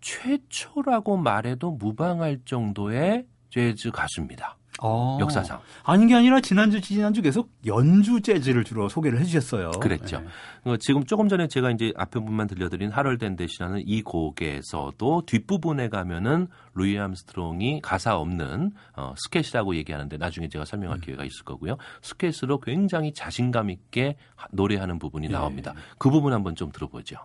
최초라고 0.00 1.16
말해도 1.16 1.70
무방할 1.70 2.40
정도의 2.44 3.24
재즈 3.50 3.90
가수입니다. 3.90 4.58
어. 4.82 5.16
역사상. 5.20 5.60
아닌 5.84 6.06
게 6.08 6.14
아니라 6.14 6.40
지난주 6.40 6.80
지난주 6.80 7.22
계속 7.22 7.50
연주 7.66 8.20
재즈를 8.20 8.64
주로 8.64 8.88
소개를 8.88 9.18
해주셨어요. 9.20 9.70
그랬죠. 9.80 10.20
네. 10.20 10.26
어, 10.72 10.76
지금 10.76 11.04
조금 11.04 11.28
전에 11.28 11.48
제가 11.48 11.70
이제 11.70 11.92
앞에 11.96 12.18
부분만 12.20 12.46
들려드린 12.46 12.90
Hotter 12.90 13.18
Than 13.18 13.35
That이라는 13.35 13.82
이 13.86 14.02
곡에서도 14.02 15.22
뒷부분에 15.26 15.88
가면은 15.88 16.48
루이 16.74 16.98
암스트롱이 16.98 17.80
가사 17.82 18.16
없는 18.16 18.72
어, 18.96 19.14
스캣이라고 19.16 19.76
얘기하는데 19.76 20.16
나중에 20.18 20.48
제가 20.48 20.64
음. 20.64 20.66
설명할 20.66 21.00
기회가 21.00 21.24
있을 21.24 21.44
거고요. 21.44 21.76
스캣으로 22.02 22.60
굉장히 22.60 23.12
자신감 23.14 23.70
있게 23.70 24.16
하- 24.34 24.48
노래하는 24.52 24.98
부분이 24.98 25.26
예. 25.28 25.30
나옵니다. 25.32 25.72
그 25.98 26.10
부분 26.10 26.32
한번 26.32 26.54
좀 26.54 26.70
들어보죠. 26.70 27.16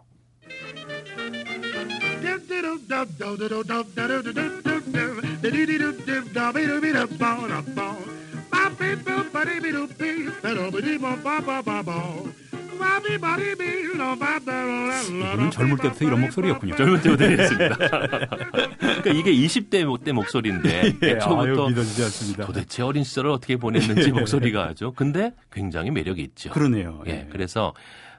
이분은 15.08 15.52
젊을 15.52 15.78
때부터 15.78 16.06
이런 16.06 16.22
목소리였군요. 16.22 16.76
젊은 16.76 17.02
때부터 17.02 17.26
했습니다. 17.26 17.76
그러니까 17.78 19.12
이게 19.12 19.34
20대 19.34 20.04
때 20.04 20.12
목소리인데 20.12 20.94
예, 21.04 21.12
아유, 21.12 21.16
애초부터. 21.16 22.46
도대체 22.46 22.84
어린 22.84 23.04
시절을 23.04 23.30
어떻게 23.32 23.58
보냈는지 23.58 24.08
예. 24.08 24.12
목소리가 24.12 24.68
하죠. 24.70 24.94
근데 24.94 25.34
굉장히 25.52 25.92
매력이 25.92 26.22
있죠. 26.24 26.50
그러네요. 26.50 27.04
예, 27.08 27.28
그래서 27.32 27.74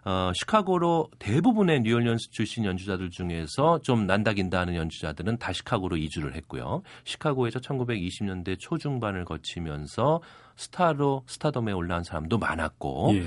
어, 0.05 0.32
시카고로 0.34 1.11
대부분의 1.18 1.80
뉴올리언스 1.82 2.30
출신 2.30 2.64
연주자들 2.64 3.11
중에서 3.11 3.80
좀 3.82 4.07
난다긴다 4.07 4.59
하는 4.59 4.74
연주자들은 4.74 5.38
다 5.38 5.53
시카고로 5.53 5.96
이주를 5.96 6.34
했고요. 6.34 6.82
시카고에서 7.05 7.61
1920년대 7.61 8.59
초중반을 8.59 9.24
거치면서 9.24 10.20
스타로 10.57 11.22
스타덤에 11.26 11.72
올라온 11.72 12.03
사람도 12.03 12.38
많았고 12.38 13.12
예. 13.14 13.24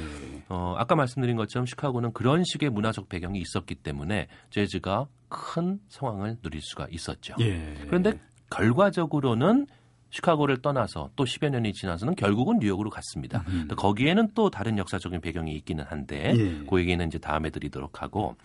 어, 0.49 0.75
아까 0.77 0.95
말씀드린 0.95 1.37
것처럼 1.37 1.65
시카고는 1.65 2.13
그런 2.13 2.43
식의 2.43 2.69
문화적 2.69 3.09
배경이 3.09 3.39
있었기 3.39 3.75
때문에 3.75 4.27
재즈가 4.49 5.07
큰 5.29 5.79
성황을 5.87 6.37
누릴 6.41 6.61
수가 6.61 6.87
있었죠. 6.91 7.35
예. 7.39 7.73
그런데 7.87 8.19
결과적으로는 8.49 9.65
시카고를 10.09 10.61
떠나서 10.61 11.09
또 11.15 11.23
10여 11.25 11.49
년이 11.49 11.73
지나서는 11.73 12.15
결국은 12.15 12.59
뉴욕으로 12.59 12.89
갔습니다. 12.89 13.43
음. 13.47 13.67
거기에는 13.75 14.29
또 14.33 14.49
다른 14.49 14.77
역사적인 14.77 15.21
배경이 15.21 15.53
있기는 15.55 15.83
한데 15.83 16.33
예. 16.37 16.65
그 16.69 16.79
얘기는 16.79 17.05
이제 17.05 17.17
다음에 17.17 17.49
드리도록 17.49 18.01
하고 18.01 18.35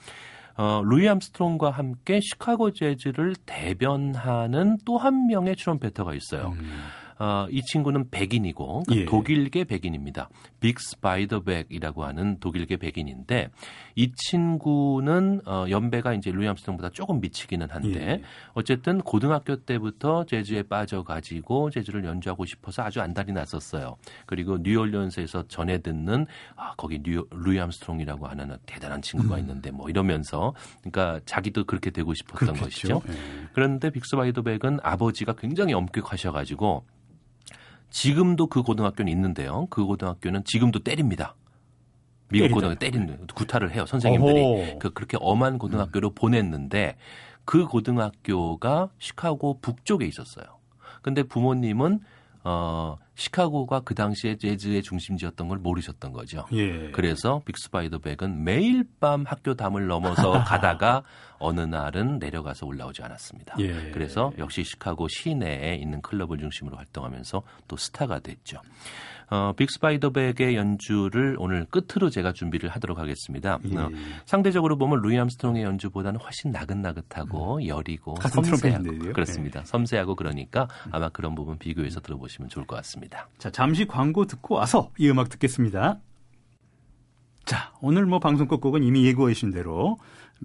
어, 0.57 0.83
루이 0.85 1.09
암스트롱과 1.09 1.71
함께 1.71 2.21
시카고 2.21 2.73
재즈를 2.73 3.35
대변하는 3.47 4.79
또 4.85 4.99
한 4.99 5.27
명의 5.27 5.57
트럼페터가 5.57 6.15
있어요. 6.15 6.55
음. 6.59 6.71
어, 7.21 7.47
이 7.51 7.61
친구는 7.61 8.09
백인이고 8.11 8.85
그러니까 8.87 8.97
예. 8.97 9.05
독일계 9.05 9.65
백인입니다. 9.65 10.31
빅스 10.59 10.81
바이더벡이라고 10.81 12.05
하는 12.05 12.41
독일계 12.41 12.79
백인인데 12.79 13.51
이 13.95 14.11
친구는 14.15 15.43
어, 15.47 15.67
연배가 15.69 16.15
이제 16.15 16.31
루이 16.31 16.49
암스트롱보다 16.49 16.89
조금 16.91 17.21
밑이기는 17.21 17.69
한데 17.71 18.01
예. 18.01 18.23
어쨌든 18.55 19.03
고등학교 19.03 19.57
때부터 19.57 20.25
재즈에 20.25 20.63
빠져가지고 20.63 21.69
재즈를 21.69 22.07
연주하고 22.07 22.47
싶어서 22.47 22.83
아주 22.83 23.03
안달이 23.03 23.33
났었어요. 23.33 23.97
그리고 24.25 24.57
뉴올리언스에서 24.57 25.47
전해 25.49 25.83
듣는 25.83 26.27
아 26.57 26.73
거기 26.79 27.03
뉴 27.03 27.27
루이 27.33 27.61
암스트롱이라고 27.61 28.29
하는 28.29 28.57
대단한 28.65 29.03
친구가 29.03 29.39
있는데 29.41 29.71
뭐 29.71 29.91
이러면서 29.91 30.55
그러니까 30.81 31.21
자기도 31.27 31.65
그렇게 31.65 31.91
되고 31.91 32.15
싶었던 32.15 32.55
것이죠. 32.55 33.01
그렇겠죠. 33.01 33.13
예. 33.13 33.49
그런데 33.53 33.91
빅스 33.91 34.20
바이더벡은 34.20 34.79
아버지가 34.83 35.35
굉장히 35.35 35.75
엄격하셔가지고 35.75 36.87
지금도 37.91 38.47
그 38.47 38.63
고등학교는 38.63 39.13
있는데요. 39.13 39.67
그 39.71 39.85
고등학교는 39.85 40.45
지금도 40.45 40.81
때립니다. 40.81 41.35
미국. 42.29 42.55
고등학교 42.55 42.79
때리는 42.79 43.27
구타를 43.35 43.73
해요. 43.73 43.85
선생님들이. 43.87 44.79
그 44.79 44.91
그렇게 44.91 45.17
엄한 45.21 45.59
고등학교로 45.59 46.11
보냈는데 46.11 46.97
그 47.45 47.67
고등학교가 47.67 48.91
시카고 48.99 49.59
북쪽에 49.61 50.07
있었어요. 50.07 50.45
근데 51.03 51.23
부모님은 51.23 52.01
어 52.43 52.97
시카고가 53.17 53.81
그 53.81 53.95
당시에 53.95 54.37
재즈의 54.37 54.83
중심지였던 54.83 55.49
걸 55.49 55.59
모르셨던 55.59 56.13
거죠. 56.13 56.47
예. 56.53 56.91
그래서 56.93 57.43
빅스파이더백은 57.45 58.45
매일 58.45 58.85
밤 58.99 59.25
학교 59.27 59.55
담을 59.55 59.89
넘어서 59.89 60.33
가다가 60.45 61.03
어느 61.41 61.61
날은 61.61 62.19
내려가서 62.19 62.67
올라오지 62.67 63.03
않았습니다. 63.03 63.57
예. 63.59 63.91
그래서 63.93 64.33
역시 64.39 64.63
시카고 64.63 65.09
시내에 65.09 65.75
있는 65.75 66.01
클럽을 66.03 66.39
중심으로 66.39 66.77
활동하면서 66.77 67.43
또 67.67 67.77
스타가 67.77 68.21
됐죠. 68.21 68.61
어, 69.31 69.53
빅스 69.57 69.92
바이더벡의 69.92 70.57
연주를 70.57 71.37
오늘 71.39 71.65
끝으로 71.65 72.11
제가 72.11 72.33
준비를 72.33 72.69
하도록 72.71 72.99
하겠습니다. 72.99 73.59
예. 73.65 73.77
어, 73.77 73.91
상대적으로 74.27 74.77
보면 74.77 75.01
루이 75.03 75.19
암스트롱의 75.19 75.63
연주보다는 75.63 76.21
훨씬 76.21 76.51
나긋나긋하고 76.51 77.67
여리고 77.67 78.15
같은 78.15 78.43
섬세하고 78.43 78.83
트럼펫인데요. 78.83 79.13
그렇습니다. 79.13 79.65
섬세하고 79.65 80.17
그러니까 80.17 80.69
아마 80.91 81.09
그런 81.09 81.35
부분 81.37 81.59
비교해서 81.59 82.01
들어보시면 82.01 82.49
좋을 82.49 82.67
것 82.67 82.77
같습니다. 82.77 83.29
자, 83.39 83.51
잠시 83.51 83.87
광고 83.87 84.27
듣고 84.27 84.57
와서 84.57 84.91
이 84.99 85.09
음악 85.09 85.29
듣겠습니다. 85.29 86.01
자, 87.45 87.73
오늘 87.81 88.07
뭐 88.07 88.19
방송 88.19 88.49
끝곡은 88.49 88.83
이미 88.83 89.07
예고해 89.07 89.35
주신 89.35 89.53
대로 89.53 89.97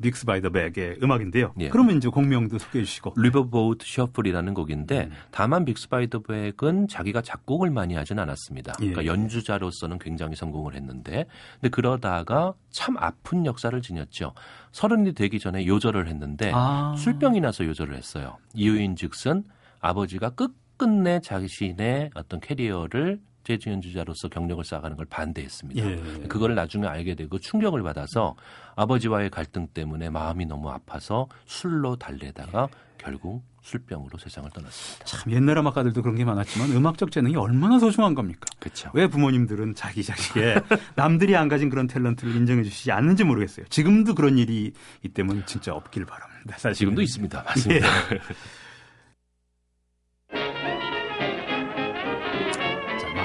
빅스 0.02 0.26
바이더벡의 0.26 1.00
음악인데요. 1.02 1.54
예. 1.60 1.70
그러면 1.70 1.98
이제 1.98 2.10
곡명도 2.10 2.58
소개해 2.58 2.84
주시고. 2.86 3.14
Riverboat 3.18 3.86
Shuffle이라는 3.86 4.54
곡인데 4.54 5.06
음. 5.06 5.12
다만 5.32 5.66
빅스 5.66 6.20
바이더벡은 6.20 6.88
자기가 6.88 7.22
작곡을 7.22 7.70
많이 7.70 7.96
하진 7.96 8.20
않았습니다. 8.20 8.74
예. 8.82 8.92
그러니까 8.92 9.06
연주자로서는 9.06 10.00
굉장히 10.00 10.36
성공을 10.36 10.76
했는데 10.76 11.26
근데 11.56 11.70
그러다가 11.70 12.54
참 12.70 12.98
아픈 12.98 13.46
역사를 13.46 13.80
지녔죠. 13.82 14.34
서른이 14.72 15.14
되기 15.14 15.40
전에 15.40 15.66
요절을 15.66 16.08
했는데 16.08 16.52
아. 16.54 16.96
술병이 16.98 17.40
나서 17.42 17.66
요절을 17.66 17.96
했어요. 17.96 18.38
이유인즉슨 18.54 19.44
아버지가 19.80 20.32
끝 20.32 20.54
끝내 20.78 21.20
자신의 21.22 22.12
어떤 22.16 22.40
캐리어를 22.40 23.20
재즈 23.46 23.70
연주자로서 23.70 24.28
경력을 24.28 24.64
쌓아가는 24.64 24.98
걸 24.98 25.06
반대했습니다. 25.06 25.86
예. 25.86 26.28
그걸 26.28 26.56
나중에 26.56 26.88
알게 26.88 27.16
되고 27.16 27.38
충격을 27.40 27.84
받아서 27.84 28.36
아버지와의 28.76 29.30
갈등 29.30 29.68
때문에 29.68 30.10
마음이 30.10 30.46
너무 30.46 30.70
아파서 30.70 31.28
술로 31.46 31.96
달래다가 31.96 32.68
결국 32.98 33.44
술병으로 33.62 34.18
세상을 34.18 34.50
떠났습니다. 34.52 35.06
참 35.06 35.32
옛날 35.32 35.58
음악가들도 35.58 36.02
그런 36.02 36.16
게 36.16 36.26
많았지만 36.26 36.72
음악적 36.72 37.12
재능이 37.12 37.36
얼마나 37.36 37.80
소중한 37.80 38.16
겁니까? 38.16 38.46
그렇죠. 38.60 38.90
왜 38.94 39.08
부모님들은 39.08 39.76
자기 39.76 40.04
자식의 40.04 40.56
남들이 40.96 41.36
안 41.36 41.48
가진 41.48 41.70
그런 41.70 41.88
탤런트를 41.88 42.36
인정해 42.36 42.64
주시지 42.64 42.92
않는지 42.92 43.24
모르겠어요. 43.24 43.66
지금도 43.70 44.16
그런 44.16 44.38
일이 44.38 44.72
있다면 45.04 45.46
진짜 45.46 45.74
없길 45.74 46.06
바랍니다. 46.06 46.56
사실 46.58 46.74
지금도 46.80 47.02
있습니다. 47.02 47.44
맞습니다. 47.44 47.88
자, 47.88 48.20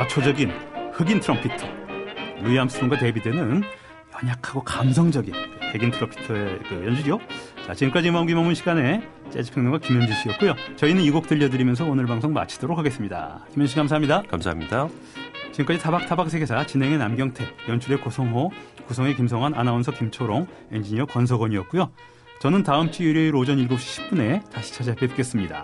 마초적인 0.00 0.50
흑인 0.94 1.20
trumpeter 1.20 1.66
루이 2.42 2.58
암스트롱과 2.58 2.96
대비되는 2.96 3.62
연약하고 4.22 4.64
감성적인 4.64 5.34
백인 5.72 5.90
트럼피터의 5.90 6.58
그 6.66 6.86
연주죠. 6.86 7.20
자, 7.66 7.74
지금까지 7.74 8.10
먼 8.10 8.26
김어문 8.26 8.54
시간에 8.54 9.06
재즈 9.30 9.52
평론가 9.52 9.78
김현주 9.78 10.14
씨였고요. 10.14 10.54
저희는 10.76 11.02
이 11.02 11.10
곡 11.10 11.26
들려드리면서 11.26 11.84
오늘 11.84 12.06
방송 12.06 12.32
마치도록 12.32 12.78
하겠습니다. 12.78 13.44
김현주 13.52 13.72
씨 13.72 13.76
감사합니다. 13.76 14.22
감사합니다. 14.22 14.88
지금까지 15.52 15.80
타박타박 15.80 16.30
세계사 16.30 16.64
진행의 16.64 16.96
남경태, 16.96 17.44
연출의 17.68 18.00
고성호, 18.00 18.52
구성의 18.86 19.16
김성환, 19.16 19.52
아나운서 19.52 19.92
김초롱, 19.92 20.46
엔지니어 20.72 21.06
권석원이었고요. 21.06 21.90
저는 22.40 22.62
다음 22.62 22.90
주 22.90 23.02
일요일 23.02 23.34
오전 23.36 23.58
7시 23.58 24.08
10분에 24.08 24.50
다시 24.50 24.72
찾아뵙겠습니다. 24.72 25.62